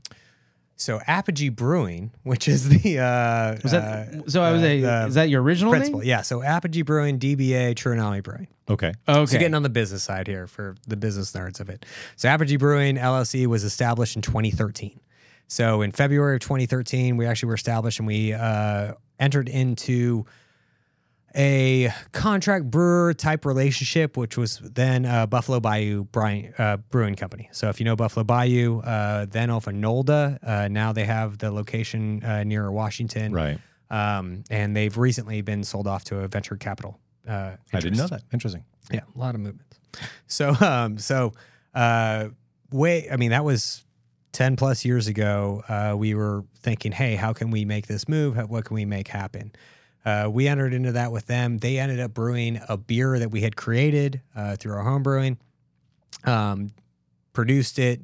[0.76, 4.42] So Apogee Brewing, which is the uh, Was that uh, so?
[4.42, 6.08] I was uh, a, the is that your original principal, name?
[6.08, 6.22] yeah.
[6.22, 8.48] So Apogee Brewing, DBA, True Anomaly Brewing.
[8.68, 8.92] Okay.
[9.08, 9.26] Okay.
[9.26, 11.86] So getting on the business side here for the business nerds of it.
[12.16, 14.98] So Apogee Brewing LLC was established in 2013.
[15.48, 20.24] So in February of 2013, we actually were established and we uh, entered into
[21.34, 27.48] a contract brewer type relationship, which was then uh, Buffalo Bayou Brewing, uh, Brewing Company.
[27.52, 31.38] So if you know Buffalo Bayou, uh, then off of Nolda, uh, now they have
[31.38, 33.32] the location uh, near Washington.
[33.32, 33.58] Right.
[33.90, 36.98] Um, and they've recently been sold off to a venture capital.
[37.26, 38.22] Uh, I didn't know that.
[38.32, 38.64] Interesting.
[38.90, 39.78] Yeah, a lot of movements.
[40.26, 41.34] So, um, so,
[41.74, 42.28] uh,
[42.70, 43.84] way, I mean, that was
[44.32, 45.62] 10 plus years ago.
[45.68, 48.36] Uh, we were thinking, hey, how can we make this move?
[48.48, 49.52] What can we make happen?
[50.04, 51.58] Uh, we entered into that with them.
[51.58, 55.38] They ended up brewing a beer that we had created uh, through our home brewing,
[56.24, 56.72] um,
[57.32, 58.00] produced it,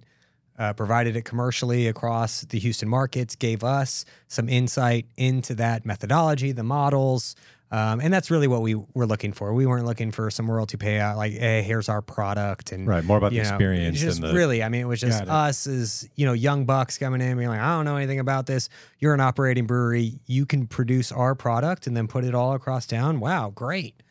[0.58, 6.52] uh, provided it commercially across the Houston markets, gave us some insight into that methodology,
[6.52, 7.34] the models.
[7.70, 9.52] Um, and that's really what we were looking for.
[9.52, 12.72] We weren't looking for some royalty payout, like, hey, here's our product.
[12.72, 13.04] And Right.
[13.04, 14.34] More about the know, experience just than the.
[14.36, 15.28] really, I mean, it was just it.
[15.28, 18.46] us as you know, young bucks coming in, being like, I don't know anything about
[18.46, 18.70] this.
[19.00, 20.18] You're an operating brewery.
[20.24, 23.20] You can produce our product and then put it all across town.
[23.20, 24.02] Wow, great.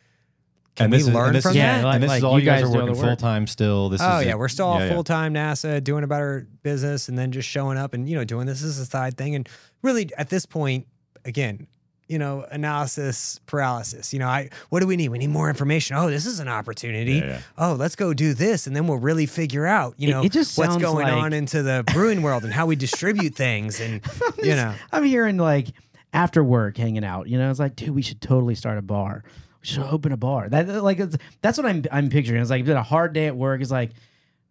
[0.76, 1.84] Can and we this is, learn and this from is, Yeah, that?
[1.86, 3.90] like- and this like is all you you guys, guys are working full time still.
[3.90, 4.94] This oh is yeah, a- we're still yeah, yeah.
[4.94, 8.24] full time NASA doing about our business, and then just showing up and you know
[8.24, 9.34] doing this as a side thing.
[9.34, 9.50] And
[9.82, 10.86] really, at this point,
[11.26, 11.66] again,
[12.08, 14.14] you know, analysis paralysis.
[14.14, 15.10] You know, I what do we need?
[15.10, 15.98] We need more information.
[15.98, 17.14] Oh, this is an opportunity.
[17.14, 17.42] Yeah, yeah.
[17.58, 20.58] Oh, let's go do this, and then we'll really figure out, you know, it just
[20.58, 24.02] what's going like- on into the brewing world and how we distribute things, and
[24.38, 25.68] you know, I'm hearing like
[26.14, 27.28] after work hanging out.
[27.28, 29.24] You know, it's like, dude, we should totally start a bar.
[29.62, 30.50] We should open a bar.
[30.50, 32.42] That like it's, that's what I'm I'm picturing.
[32.42, 33.62] It's like been a hard day at work.
[33.62, 33.92] It's like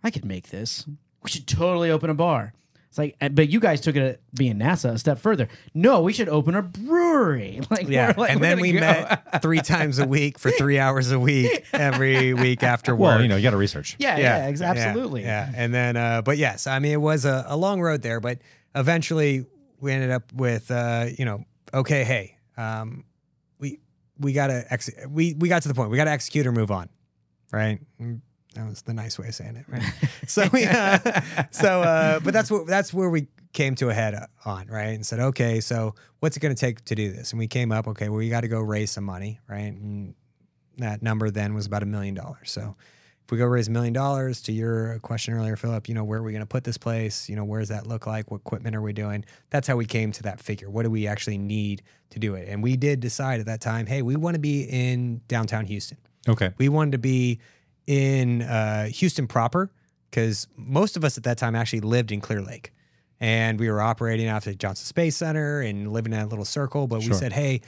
[0.05, 0.87] I could make this.
[1.23, 2.53] We should totally open a bar.
[2.97, 5.49] It's like, but you guys took it being NASA a step further.
[5.75, 7.61] No, we should open a brewery.
[7.71, 8.15] Like, yeah.
[8.17, 11.65] like, and then we go- met three times a week for three hours a week
[11.75, 13.01] every week after work.
[13.17, 13.97] Well, you know, you got to research.
[13.99, 15.23] Yeah, yeah, ex- absolutely.
[15.23, 18.21] Yeah, and then, uh, but yes, I mean, it was a, a long road there,
[18.21, 18.39] but
[18.75, 19.45] eventually
[19.81, 23.05] we ended up with, uh, you know, okay, hey, um,
[23.59, 23.81] we
[24.19, 25.91] we gotta ex- we we got to the point.
[25.91, 26.89] We gotta execute or move on,
[27.53, 27.79] right?
[28.57, 29.83] That was the nice way of saying it, right?
[30.27, 30.99] so we, uh,
[31.51, 34.15] so, uh, but that's what that's where we came to a head
[34.45, 34.95] on, right?
[34.95, 37.33] And said, okay, so what's it going to take to do this?
[37.33, 39.73] And we came up, okay, well, we got to go raise some money, right?
[39.73, 40.15] And
[40.79, 42.51] that number then was about a million dollars.
[42.51, 42.77] So
[43.25, 46.21] if we go raise a million dollars to your question earlier, Philip, you know, where
[46.21, 47.29] are we going to put this place?
[47.29, 48.31] You know, where does that look like?
[48.31, 49.25] What equipment are we doing?
[49.51, 50.71] That's how we came to that figure.
[50.71, 52.49] What do we actually need to do it?
[52.49, 55.99] And we did decide at that time, hey, we want to be in downtown Houston.
[56.29, 56.53] Okay.
[56.59, 57.41] We wanted to be
[57.87, 59.71] in uh, Houston proper
[60.11, 62.73] because most of us at that time actually lived in Clear Lake.
[63.19, 66.45] And we were operating out of the Johnson Space Center and living in that little
[66.45, 66.87] circle.
[66.87, 67.63] But we said, hey,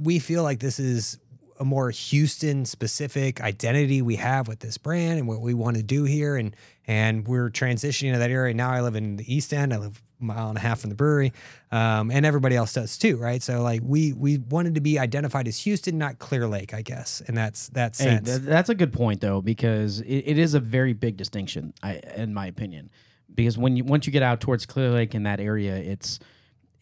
[0.00, 1.18] we feel like this is
[1.58, 5.82] a more Houston specific identity we have with this brand and what we want to
[5.82, 6.36] do here.
[6.36, 6.54] And
[6.86, 8.54] and we're transitioning to that area.
[8.54, 9.74] Now I live in the East End.
[9.74, 11.32] I live a mile and a half from the brewery,
[11.72, 13.42] um, and everybody else does too, right?
[13.42, 17.22] So like we we wanted to be identified as Houston, not Clear Lake, I guess,
[17.26, 18.28] and that's that Hey, sense.
[18.28, 22.00] th- that's a good point though, because it, it is a very big distinction, I,
[22.16, 22.90] in my opinion.
[23.34, 26.20] Because when you once you get out towards Clear Lake in that area, it's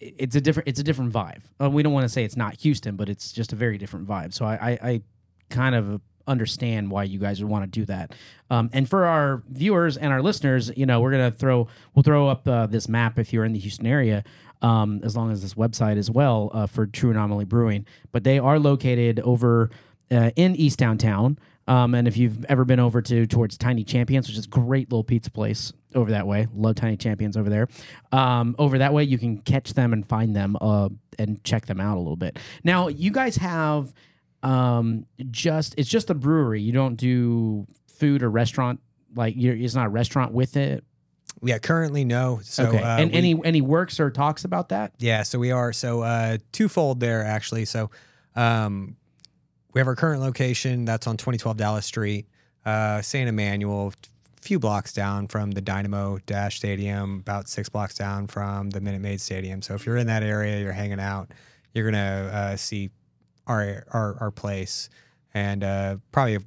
[0.05, 1.43] it's a different it's a different vibe.
[1.61, 4.07] Uh, we don't want to say it's not Houston, but it's just a very different
[4.07, 4.33] vibe.
[4.35, 5.03] So I, I, I
[5.51, 8.15] kind of understand why you guys would want to do that.
[8.51, 12.29] Um, and for our viewers and our listeners, you know, we're gonna throw we'll throw
[12.29, 14.25] up uh, this map if you're in the Houston area.
[14.63, 18.39] Um, as long as this website as well uh, for True Anomaly Brewing, but they
[18.39, 19.69] are located over
[20.11, 21.39] uh, in East Downtown.
[21.67, 24.91] Um, and if you've ever been over to towards Tiny Champions, which is a great
[24.91, 27.69] little pizza place over that way, love Tiny Champions over there.
[28.13, 31.81] Um, over that way, you can catch them and find them uh, and check them
[31.81, 32.39] out a little bit.
[32.65, 33.93] Now, you guys have
[34.43, 36.61] um, just it's just a brewery.
[36.61, 38.81] You don't do food or restaurant
[39.17, 40.85] like you're, it's not a restaurant with it.
[41.43, 42.41] yeah, currently no.
[42.43, 44.93] So okay, uh, and we- any any works or talks about that?
[44.99, 47.65] Yeah, so we are so uh twofold there actually.
[47.65, 47.91] So
[48.37, 48.97] um
[49.73, 52.27] we have our current location that's on 2012 Dallas Street,
[52.67, 53.29] uh St.
[53.29, 53.93] Emanuel,
[54.45, 59.01] few blocks down from the Dynamo Dash Stadium, about 6 blocks down from the Minute
[59.01, 59.63] Maid Stadium.
[59.63, 61.31] So if you're in that area, you're hanging out,
[61.73, 62.91] you're going to uh see
[63.47, 64.89] our our our place
[65.35, 66.45] and uh probably have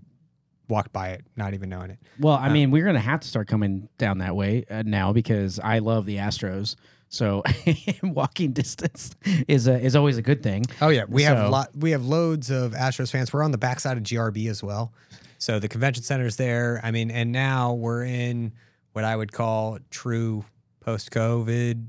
[0.69, 1.99] walked by it not even knowing it.
[2.19, 5.59] Well, I mean, we're gonna have to start coming down that way uh, now because
[5.59, 6.75] I love the Astros.
[7.09, 7.41] So
[8.03, 9.15] walking distance
[9.47, 10.65] is a, is always a good thing.
[10.81, 11.69] Oh yeah, we have So- lot.
[11.77, 13.31] We have loads of Astros fans.
[13.31, 14.91] We're on the backside of GRB as well,
[15.37, 16.79] so the convention center's there.
[16.83, 18.53] I mean, and now we're in
[18.93, 20.45] what I would call true
[20.79, 21.85] post-COVID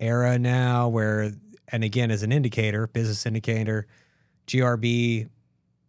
[0.00, 1.32] era now, where
[1.68, 3.86] and again as an indicator, business indicator,
[4.46, 5.28] GRB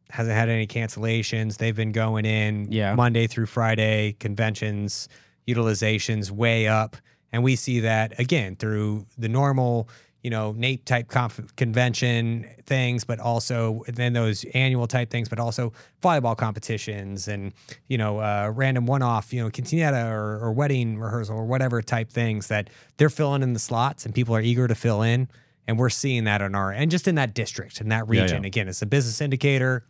[0.10, 1.58] hasn't had any cancellations.
[1.58, 2.96] They've been going in Yeah.
[2.96, 5.08] Monday through Friday conventions,
[5.48, 6.98] utilizations way up.
[7.32, 9.89] And we see that again through the normal,
[10.28, 15.40] you know, NAPE type conf- convention things, but also then those annual type things, but
[15.40, 15.72] also
[16.04, 17.54] volleyball competitions and,
[17.88, 21.82] you know, uh, random one off, you know, quinceanera or, or wedding rehearsal or whatever
[21.82, 25.30] type things that they're filling in the slots and people are eager to fill in.
[25.66, 28.44] And we're seeing that on our, and just in that district, in that region.
[28.44, 28.48] yeah.
[28.48, 29.86] Again, it's a business indicator.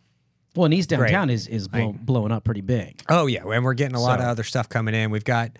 [0.54, 1.10] Well, and East Great.
[1.10, 3.00] Downtown is is blow, blowing up pretty big.
[3.08, 5.10] Oh yeah, and we're getting a lot of other stuff coming in.
[5.10, 5.50] We've got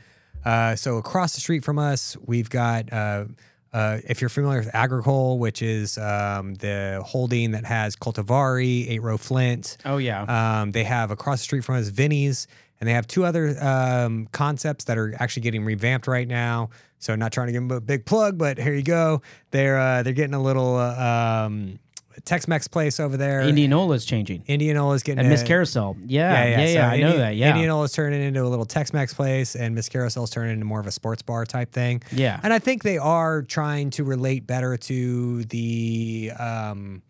[0.45, 3.25] uh, so across the street from us, we've got uh,
[3.73, 9.03] uh, if you're familiar with Agricole, which is um, the holding that has Coltivare, Eight
[9.03, 9.77] Row Flint.
[9.85, 10.23] Oh yeah,
[10.61, 12.47] Um, they have across the street from us Vinny's,
[12.81, 16.71] and they have two other um, concepts that are actually getting revamped right now.
[17.01, 19.23] So not trying to give them a big plug, but here you go.
[19.51, 21.79] They're uh, they're getting a little uh, um,
[22.25, 23.43] Tex-Mex place over there.
[23.43, 24.43] Indianola's changing.
[24.43, 25.97] Indianola's getting And Miss Carousel.
[26.05, 26.75] Yeah, yeah, yeah.
[26.75, 27.37] So I know that.
[27.37, 27.53] Yeah.
[27.53, 30.93] Indianola's turning into a little Tex-Mex place, and Miss Carousel's turning into more of a
[30.93, 32.03] sports bar type thing.
[32.13, 32.41] Yeah.
[32.43, 37.03] And I think they are trying to relate better to the, um,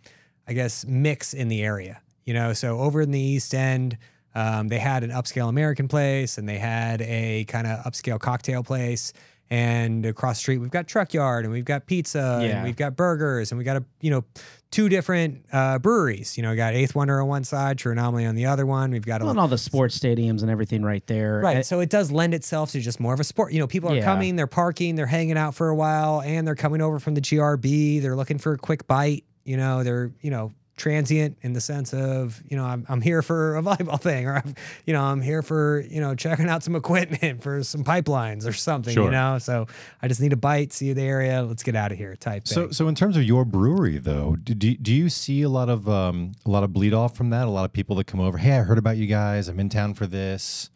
[0.46, 2.00] I guess, mix in the area.
[2.24, 3.96] You know, so over in the East End,
[4.34, 8.62] um, they had an upscale American place, and they had a kind of upscale cocktail
[8.62, 9.12] place.
[9.50, 12.56] And across the street, we've got Truck Yard, and we've got pizza, Yeah.
[12.56, 14.24] and we've got burgers, and we got a you know
[14.70, 16.36] two different uh, breweries.
[16.36, 18.90] You know, we got Eighth Wonder on one side, True Anomaly on the other one.
[18.90, 21.40] We've got a Well, and all the sports stadiums and everything right there.
[21.40, 21.56] Right.
[21.58, 23.52] Uh, So it does lend itself to just more of a sport.
[23.54, 24.04] You know, people are Yeah.
[24.04, 27.22] coming, they're parking, they're hanging out for a while, and they're coming over from the
[27.22, 28.00] GRB.
[28.00, 29.24] They're looking for a quick bite.
[29.46, 33.20] You know, they're, you know, transient in the sense of, you know, I'm, I'm here
[33.20, 34.54] for a volleyball thing, or I'm,
[34.86, 38.52] you know, I'm here for, you know, checking out some equipment for some pipelines or
[38.52, 39.38] something, you know?
[39.38, 39.66] So
[40.00, 42.54] I just need a bite, see the area, let's get out of here type thing.
[42.54, 45.68] So, so in terms of your brewery, though, do, do, do you see a lot
[45.68, 47.46] of um, a lot of bleed off from that?
[47.46, 48.38] A lot of people that come over.
[48.38, 49.48] Hey, I heard about you guys.
[49.48, 50.70] I'm in town for this.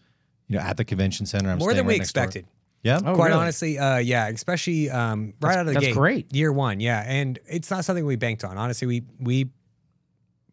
[0.48, 1.50] You know, at the convention center.
[1.50, 2.46] I'm more staying than we right door." expected.
[2.82, 3.00] Yeah.
[3.04, 3.40] Oh, Quite really?
[3.40, 5.94] honestly, uh, yeah, especially um, right out of the that's gate.
[5.94, 6.34] great.
[6.34, 8.58] Year one, yeah, and it's not something we banked on.
[8.58, 9.50] Honestly, we we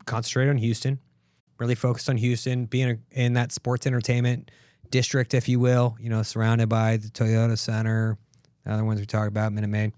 [0.10, 1.00] concentrated on Houston,
[1.58, 4.52] really focused on Houston, being a, in that sports entertainment
[4.90, 5.96] district, if you will.
[6.00, 8.18] You know, surrounded by the Toyota Center,
[8.66, 9.94] the other ones we talked about, Minute Maid.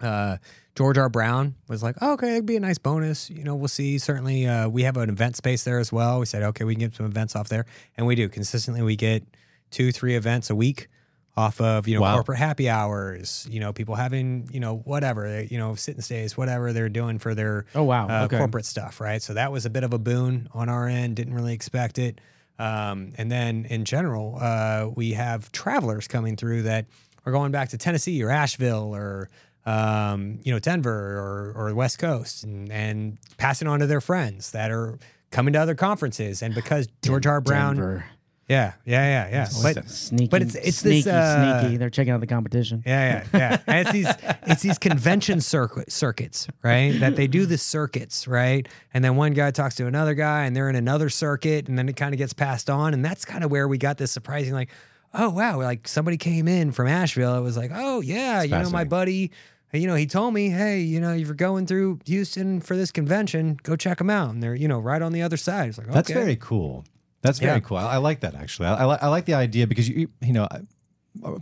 [0.00, 0.38] Uh,
[0.74, 1.08] George R.
[1.08, 3.30] Brown was like, oh, okay, it'd be a nice bonus.
[3.30, 3.98] You know, we'll see.
[3.98, 6.20] Certainly, uh, we have an event space there as well.
[6.20, 7.66] We said, okay, we can get some events off there,
[7.96, 8.82] and we do consistently.
[8.82, 9.24] We get
[9.70, 10.88] two, three events a week
[11.36, 12.14] off of you know Wow.
[12.14, 13.46] corporate happy hours.
[13.50, 17.18] You know, people having you know whatever you know sit and stays, whatever they're doing
[17.18, 18.08] for their Oh, wow.
[18.08, 18.38] uh, Okay.
[18.38, 19.20] corporate stuff, right?
[19.20, 21.16] So that was a bit of a boon on our end.
[21.16, 22.20] Didn't really expect it.
[22.58, 26.86] Um, and then in general, uh, we have travelers coming through that
[27.26, 29.28] are going back to Tennessee or Asheville or
[29.66, 34.00] um, you know Denver or or the West Coast and and passing on to their
[34.00, 34.98] friends that are
[35.30, 37.40] coming to other conferences, and because George R.
[37.40, 38.04] Brown, Denver.
[38.48, 39.48] Yeah, yeah, yeah, yeah.
[39.62, 41.76] But Sneaky, But it's- it's sneaky, this, uh, sneaky.
[41.78, 42.82] They're checking out the competition.
[42.84, 43.58] Yeah, yeah, yeah.
[43.66, 46.90] And it's these it's these convention circuit circuits, right?
[47.00, 48.68] That they do the circuits, right?
[48.92, 51.88] And then one guy talks to another guy, and they're in another circuit, and then
[51.88, 54.52] it kind of gets passed on, and that's kind of where we got this surprising,
[54.52, 54.70] like,
[55.14, 57.36] oh wow, like somebody came in from Asheville.
[57.36, 59.30] It was like, oh yeah, you know, my buddy.
[59.72, 62.92] You know, he told me, hey, you know, if you're going through Houston for this
[62.92, 64.30] convention, go check them out.
[64.30, 65.70] And they're, you know, right on the other side.
[65.70, 66.20] It's like, That's okay.
[66.20, 66.84] very cool.
[67.24, 67.60] That's very Yeah.
[67.66, 67.78] cool.
[67.78, 68.68] I, I like that actually.
[68.68, 70.60] I, I, I like the idea because you you know I-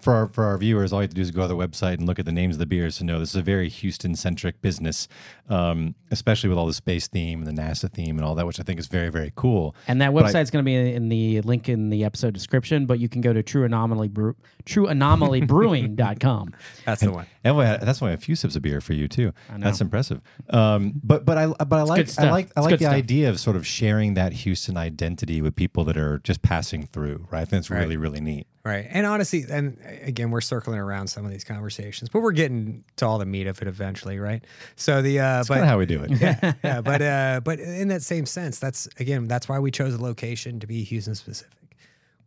[0.00, 1.94] for our for our viewers, all you have to do is go to the website
[1.94, 4.14] and look at the names of the beers to know this is a very Houston
[4.14, 5.08] centric business,
[5.48, 8.60] um, especially with all the space theme and the NASA theme and all that, which
[8.60, 9.74] I think is very very cool.
[9.88, 12.84] And that But I- website's going to be in the link in the episode description,
[12.86, 16.54] but you can go to True Anomaly Brew, TrueAnomalyBrewing.com.
[16.84, 17.26] That's the one.
[17.44, 19.32] And why- that's why a few sips of beer for you too.
[19.58, 20.20] That's impressive.
[20.50, 22.92] Um, but but I but I like good I like I like the stuff.
[22.94, 27.26] idea of sort of sharing that Houston identity with people that are just passing through.
[27.30, 28.46] Right, I think that's really really neat.
[28.64, 28.86] Right.
[28.88, 33.06] And honestly, and again, we're circling around some of these conversations, but we're getting to
[33.06, 34.44] all the meat of it eventually, right?
[34.76, 36.10] So the uh That's but kind of how we do it.
[36.20, 39.94] yeah, yeah, but uh but in that same sense, that's again, that's why we chose
[39.94, 41.76] a location to be Houston specific.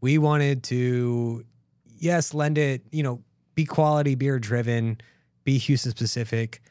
[0.01, 1.45] We wanted to
[1.97, 3.21] yes, lend it, you know,
[3.55, 4.99] be quality beer driven,
[5.45, 6.61] be Houston specific,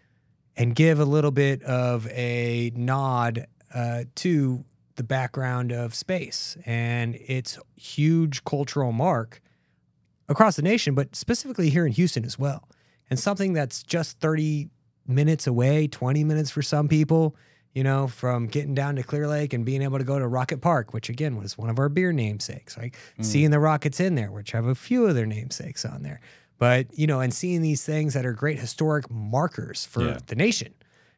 [0.59, 4.63] and give a little bit of a nod uh, to
[4.97, 9.41] the background of space and its huge cultural mark
[10.29, 12.69] across the nation, but specifically here in Houston as well.
[13.11, 14.71] And something that's just 30
[15.07, 17.37] minutes away, 20 minutes for some people,
[17.75, 20.61] you know, from getting down to Clear Lake and being able to go to Rocket
[20.61, 22.95] Park, which again was one of our beer namesakes, right?
[23.19, 23.25] Mm.
[23.25, 26.21] Seeing the Rockets in there, which have a few of their namesakes on there.
[26.57, 30.19] But, you know, and seeing these things that are great historic markers for Yeah.
[30.27, 30.73] the nation,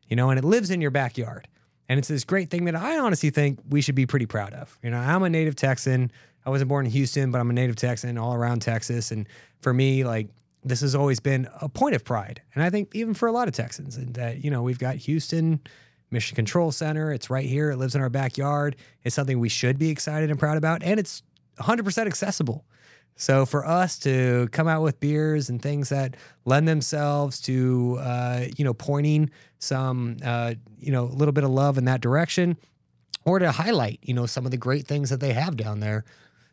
[0.08, 1.46] you know, and it lives in your backyard.
[1.88, 4.76] And it's this great thing that I honestly think we should be pretty proud of.
[4.82, 6.10] You know, I'm a native Texan.
[6.46, 9.10] I wasn't born in Houston, but I'm a native Texan all around Texas.
[9.10, 9.28] And
[9.60, 10.28] for me, like,
[10.64, 12.40] this has always been a point of pride.
[12.54, 14.94] And I think even for a lot of Texans, and that, you know, we've got
[14.96, 15.60] Houston
[16.10, 17.12] Mission Control Center.
[17.12, 17.70] It's right here.
[17.70, 18.76] It lives in our backyard.
[19.04, 20.82] It's something we should be excited and proud about.
[20.82, 21.22] And it's
[21.58, 22.64] 100% accessible.
[23.16, 28.44] So for us to come out with beers and things that lend themselves to, uh,
[28.56, 32.56] you know, pointing some, uh, you know, a little bit of love in that direction,
[33.24, 36.04] or to highlight, you know, some of the great things that they have down there.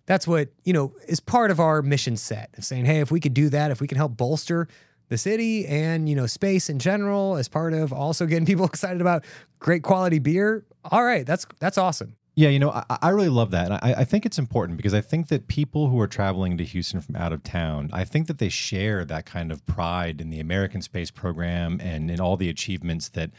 [0.05, 2.49] That's what you know is part of our mission set.
[2.57, 4.67] Of saying, hey, if we could do that, if we can help bolster
[5.09, 9.01] the city and you know space in general, as part of also getting people excited
[9.01, 9.23] about
[9.59, 10.65] great quality beer.
[10.91, 12.15] All right, that's that's awesome.
[12.35, 13.65] Yeah, you know, I, I really love that.
[13.65, 16.63] And I, I think it's important because I think that people who are traveling to
[16.63, 20.31] Houston from out of town, I think that they share that kind of pride in
[20.31, 23.29] the American space program and in all the achievements that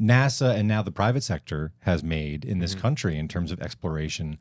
[0.00, 2.80] NASA and now the private sector has made in this mm-hmm.
[2.80, 4.38] country in terms of exploration.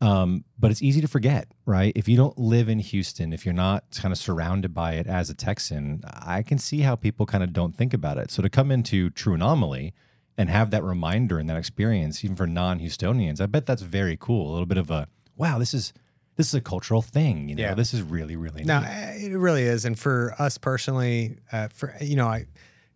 [0.00, 1.92] Um, but it's easy to forget, right?
[1.96, 5.30] If you don't live in Houston, if you're not kind of surrounded by it as
[5.30, 8.30] a Texan, I can see how people kind of don't think about it.
[8.30, 9.94] So to come into True Anomaly
[10.36, 14.50] and have that reminder and that experience, even for non-Houstonians, I bet that's very cool.
[14.50, 15.94] A little bit of a wow, this is
[16.36, 17.48] this is a cultural thing.
[17.48, 17.74] You know, Yeah.
[17.74, 18.86] this is really really No, neat.
[18.88, 19.86] uh, it really is.
[19.86, 22.44] And for us personally, uh, for you know, I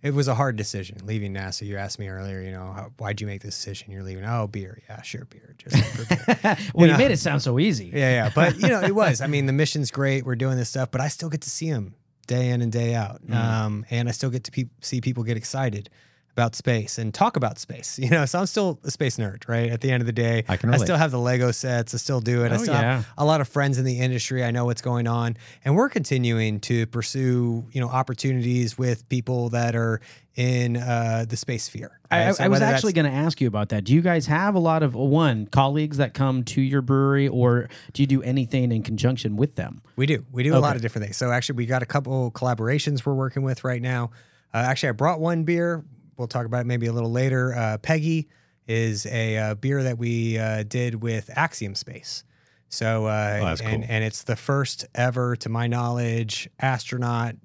[0.02, 1.66] it was a hard decision leaving NASA.
[1.66, 3.90] You asked me earlier, you know, how, why'd you make this decision?
[3.90, 4.24] You're leaving.
[4.24, 4.82] Oh, beer.
[4.88, 5.54] Yeah, sure, beer.
[5.58, 6.38] Just beer.
[6.74, 6.98] well, you know.
[6.98, 7.86] made it sound so easy.
[7.86, 8.30] Yeah, yeah.
[8.34, 9.20] But you know, it was.
[9.20, 10.24] I mean, the mission's great.
[10.24, 11.94] We're doing this stuff, but I still get to see them
[12.26, 13.26] day in and day out.
[13.26, 13.34] Mm.
[13.34, 15.90] Um, and I still get to pe- see people get excited
[16.32, 17.98] about space and talk about space.
[18.10, 19.70] You know, so I'm still a space nerd, right?
[19.70, 21.94] At the end of the day, I can I still have the Lego sets.
[21.94, 22.52] I still do it.
[22.52, 22.96] I Oh, still yeah.
[22.96, 24.42] have a lot of friends in the industry.
[24.44, 29.48] I know what's going on, and we're continuing to pursue, you know, opportunities with people
[29.50, 30.00] that are
[30.36, 31.98] in uh, the space sphere.
[32.10, 32.32] I.
[32.32, 33.84] So I was actually going to ask you about that.
[33.84, 37.68] Do you guys have a lot of one colleagues that come to your brewery, or
[37.92, 39.82] do you do anything in conjunction with them?
[39.96, 40.24] We do.
[40.32, 41.16] We do a lot of different things.
[41.16, 44.10] So actually, we got a couple collaborations we're working with right now.
[44.54, 45.84] Uh, actually, I brought one beer.
[46.20, 47.54] We'll talk about it maybe a little later.
[47.54, 48.28] Uh, Peggy
[48.68, 52.24] is a uh, beer that we uh, did with Axiom Space.
[52.68, 53.84] So uh, Oh, and cool.
[53.88, 57.36] and it's the first ever, to my knowledge, astronaut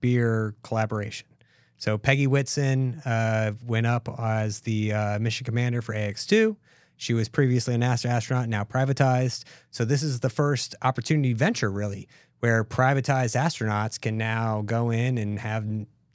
[0.00, 1.28] beer collaboration.
[1.76, 6.56] So Peggy Whitson uh, went up as the uh, mission commander for AX2.
[6.96, 9.44] She was previously a NASA astronaut, now privatized.
[9.70, 12.08] So this is the first opportunity venture, really,
[12.40, 15.64] where privatized astronauts can now go in and have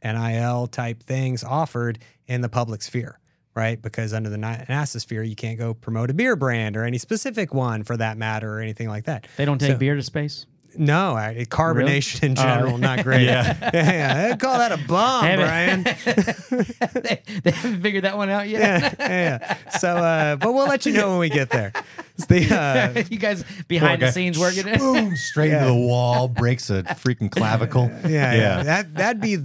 [0.04, 3.20] NIL type things offered in the public sphere,
[3.56, 3.82] right?
[3.82, 7.54] Because under the NASA sphere, you can't go promote a beer brand or any specific
[7.54, 9.28] one for that matter or anything like that.
[9.38, 10.46] They don't take So- beer to space.
[10.80, 13.22] No, I, carbonation in general, not great.
[13.26, 13.58] Yeah.
[13.74, 14.36] yeah.
[14.36, 15.84] Call that a bomb, Brian.
[17.04, 18.60] they, they haven't figured that one out yet.
[19.00, 19.40] yeah, yeah,
[19.70, 19.70] yeah.
[19.80, 21.72] So, uh, but we'll let you know when we get there.
[22.20, 24.64] It's the, uh, you guys behind the scenes working.
[24.78, 27.92] Boom, straight into the wall, breaks a freaking clavicle.
[28.08, 29.38] yeah, yeah, That that'd be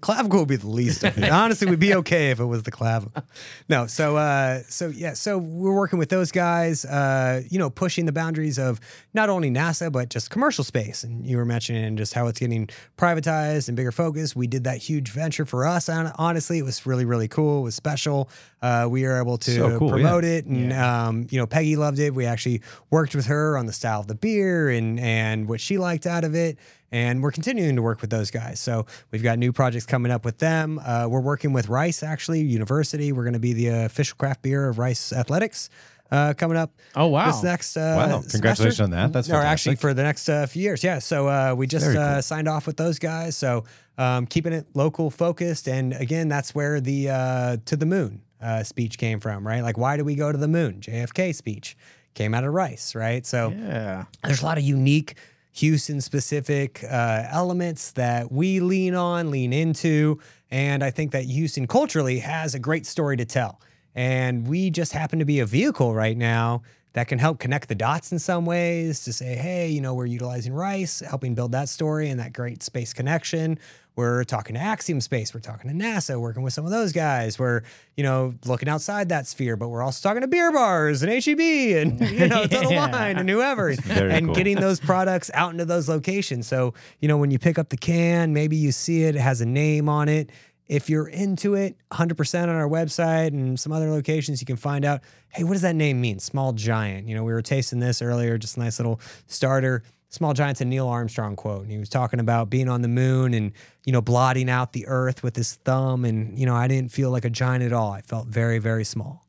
[0.00, 1.30] clavicle would be the least of it.
[1.30, 3.24] Honestly, we'd be okay if it was the clavicle.
[3.68, 6.84] No, so uh, so yeah, so we're working with those guys.
[6.84, 8.78] Uh, you know, pushing the boundaries of
[9.14, 11.02] not only NASA but just commercial space.
[11.02, 14.36] And you were mentioning just how it's getting privatized and bigger focus.
[14.36, 15.88] We did that huge venture for us.
[15.88, 17.60] hon- Honestly, it was really really cool.
[17.60, 18.30] It was special.
[18.62, 20.30] Uh, we were able to So cool, promote yeah.
[20.30, 22.11] it, and um, you know, Peggy loved it.
[22.14, 25.78] We actually worked with her on the style of the beer and and what she
[25.78, 26.58] liked out of it.
[26.90, 28.60] And we're continuing to work with those guys.
[28.60, 30.78] So we've got new projects coming up with them.
[30.78, 33.12] Uh, we're working with Rice, actually, University.
[33.12, 35.70] We're going to be the official craft beer of Rice Athletics
[36.10, 36.70] uh, coming up.
[36.94, 37.26] Oh, wow.
[37.28, 38.84] This next uh, Wow, congratulations semester.
[38.84, 39.12] on that.
[39.12, 40.84] That's or actually for the next uh, few years.
[40.84, 40.98] Yeah.
[40.98, 42.22] So uh, we just uh, cool.
[42.22, 43.36] signed off with those guys.
[43.36, 43.64] So
[43.96, 48.62] um, keeping it local focused, and again, that's where the uh, to the moon uh,
[48.62, 49.62] speech came from, right?
[49.62, 50.80] Like, why do we go to the moon?
[50.80, 51.76] JFK speech
[52.14, 53.24] came out of Rice, right?
[53.26, 54.04] So Yeah.
[54.24, 55.16] there's a lot of unique
[55.52, 60.18] Houston specific uh, elements that we lean on, lean into.
[60.50, 63.60] And I think that Houston culturally has a great story to tell.
[63.94, 66.62] And we just happen to be a vehicle right now
[66.94, 70.06] that can help connect the dots in some ways to say, hey, you know, we're
[70.06, 73.58] utilizing Rice, helping build that story and that great space connection.
[73.94, 75.34] We're talking to Axiom Space.
[75.34, 77.38] We're talking to NASA, working with some of those guys.
[77.38, 77.62] We're,
[77.96, 81.38] you know, looking outside that sphere, but we're also talking to beer bars and HEB
[81.40, 82.90] and, you know, Total Yeah.
[82.90, 83.74] Wine and whoever.
[83.90, 84.34] And cool.
[84.34, 86.46] getting those products out into those locations.
[86.46, 89.40] So, you know, when you pick up the can, maybe you see it, it has
[89.42, 90.30] a name on it.
[90.68, 94.84] If you're into it, 100% on our website and some other locations, you can find
[94.86, 96.18] out, hey, what does that name mean?
[96.18, 97.08] Small Giant.
[97.08, 99.82] You know, we were tasting this earlier, just a nice little starter.
[100.12, 101.62] Small Giant's and Neil Armstrong quote.
[101.62, 103.52] And he was talking about being on the moon and,
[103.86, 106.04] you know, blotting out the earth with his thumb.
[106.04, 107.90] And, you know, I didn't feel like a giant at all.
[107.92, 109.26] I felt very, very small,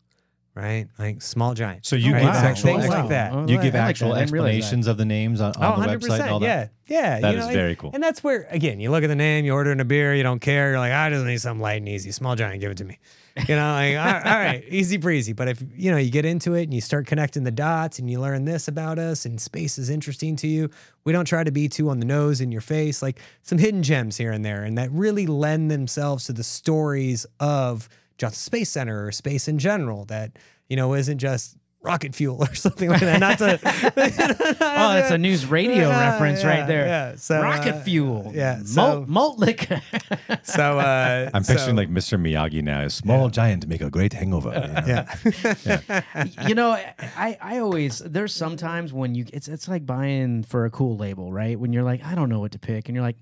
[0.55, 0.87] right?
[0.99, 1.85] Like small giant.
[1.85, 2.23] So you Right?
[2.23, 3.31] give So actual things ex- like that.
[3.31, 4.15] Oh, You give like actual that.
[4.15, 4.57] I didn't realize that.
[4.57, 6.71] explanations of the names on, on oh, the website and all that.
[6.87, 7.19] Yeah, yeah.
[7.21, 7.91] That you is very and- cool.
[7.93, 10.39] And that's where, again, you look at the name, you're ordering a beer, you don't
[10.41, 10.71] care.
[10.71, 12.11] You're like, I just need something light and easy.
[12.11, 12.99] Small giant, give it to me.
[13.35, 15.33] You know, like, all, all right, easy breezy.
[15.33, 18.09] But if you know you get into it and you start connecting the dots and
[18.09, 20.69] you learn this about us and space is interesting to you,
[21.03, 23.01] we don't try to be too on the nose in your face.
[23.01, 27.25] Like some hidden gems here and there, and that really lend themselves to the stories
[27.39, 30.05] of Johnson Space Center or space in general.
[30.05, 30.37] That
[30.69, 33.19] you know isn't just rocket fuel or something like that.
[33.19, 33.59] Not to
[34.61, 36.85] Oh, that's a news radio Yeah, reference yeah, right there.
[36.85, 37.15] yeah.
[37.17, 38.31] So, Rocket uh, fuel.
[38.33, 39.81] yeah, Malt, so- malt liquor.
[40.43, 42.19] So uh, I'm picturing so- like Mr.
[42.19, 42.81] Miyagi now.
[42.81, 44.49] A small giant make a great hangover.
[44.53, 45.05] you know?
[45.65, 46.47] yeah.
[46.47, 50.69] you know, I, I always there's sometimes when you it's it's like buying for a
[50.69, 51.59] cool label, right?
[51.59, 53.17] When you're like, I don't know what to pick, and you're like,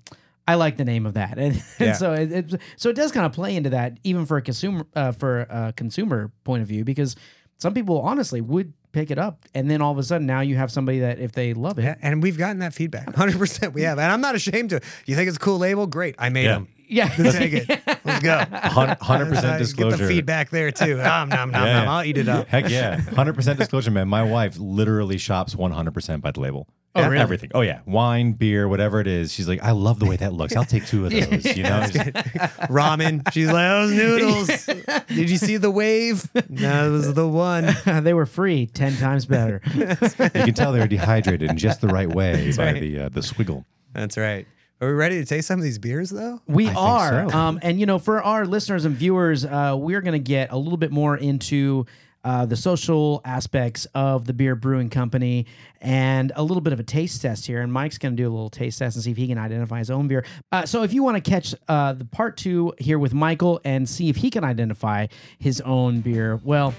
[0.46, 1.92] I like the name of that, and, and Yeah.
[1.94, 4.86] so it, it so it does kind of play into that, even for a consumer
[4.94, 7.16] uh, for a consumer point of view, because
[7.62, 10.56] some people honestly would pick it up, and then all of a sudden now you
[10.56, 13.06] have somebody that if they love it, Yeah, and we've gotten that feedback.
[13.14, 13.98] 100% we have.
[13.98, 14.80] And I'm not ashamed to.
[15.06, 15.86] You think it's a cool label?
[15.86, 16.14] Great.
[16.18, 16.52] I made Yeah.
[16.54, 16.68] them.
[16.88, 17.68] yeah, Take it.
[18.04, 18.38] Let's go.
[18.38, 19.96] 100% Uh, disclosure.
[19.96, 20.96] Get the feedback there too.
[20.98, 21.78] Nom, nom, nom, Yeah.
[21.84, 21.88] nom.
[21.88, 22.48] I'll eat it up.
[22.48, 22.98] Heck yeah.
[23.00, 24.08] 100% disclosure, man.
[24.08, 26.68] My wife literally shops 100% by the label.
[26.94, 27.22] Oh, really?
[27.22, 27.50] Everything.
[27.54, 27.80] Oh, yeah.
[27.86, 29.32] Wine, beer, whatever it is.
[29.32, 30.54] She's like, I love the way that looks.
[30.54, 31.56] I'll take two of those.
[31.56, 31.80] You know?
[32.68, 33.32] Ramen.
[33.32, 34.66] She's like, those noodles.
[35.06, 36.28] Did you see the wave?
[36.50, 37.74] No, it was the one.
[38.04, 39.62] they were free, ten times better.
[39.74, 42.80] you can tell they were dehydrated in just the right way by right.
[42.80, 43.64] the uh, the swiggle.
[43.94, 44.46] That's right.
[44.82, 46.40] Are we ready to taste some of these beers though?
[46.48, 47.30] We think are.
[47.30, 47.36] so.
[47.38, 50.58] Um, and, you know, for our listeners and viewers, uh, we're going to get a
[50.58, 51.86] little bit more into
[52.24, 55.46] uh, the social aspects of the beer brewing company
[55.80, 57.60] and a little bit of a taste test here.
[57.60, 59.78] And Mike's going to do a little taste test and see if he can identify
[59.78, 60.24] his own beer.
[60.50, 63.88] Uh, so if you want to catch uh, the part two here with Michael and
[63.88, 65.06] see if he can identify
[65.38, 66.74] his own beer, well,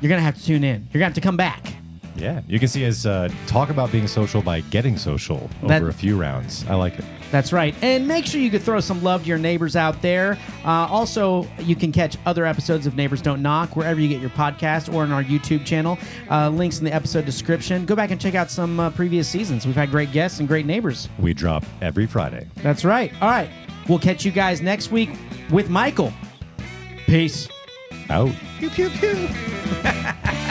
[0.00, 0.88] you're going to have to tune in.
[0.92, 1.79] You're going to have to come back.
[2.20, 2.42] Yeah.
[2.46, 5.92] You can see us uh, talk about being social by getting social over That- a
[5.92, 6.64] few rounds.
[6.68, 7.04] I like it.
[7.30, 7.76] That's right.
[7.80, 10.36] And make sure you could throw some love to your neighbors out there.
[10.64, 14.30] Uh, also, you can catch other episodes of Neighbors Don't Knock wherever you get your
[14.30, 15.96] podcast or on our YouTube channel.
[16.28, 17.86] Uh, links in the episode description.
[17.86, 19.64] Go back and check out some uh, previous seasons.
[19.64, 21.08] We've had great guests and great neighbors.
[21.20, 22.48] We drop every Friday.
[22.56, 23.12] That's right.
[23.22, 23.48] All right.
[23.88, 25.10] We'll catch you guys next week
[25.50, 26.12] with Michael.
[27.06, 27.48] Peace.
[28.08, 28.32] Out.
[28.58, 29.28] Pew pew pew.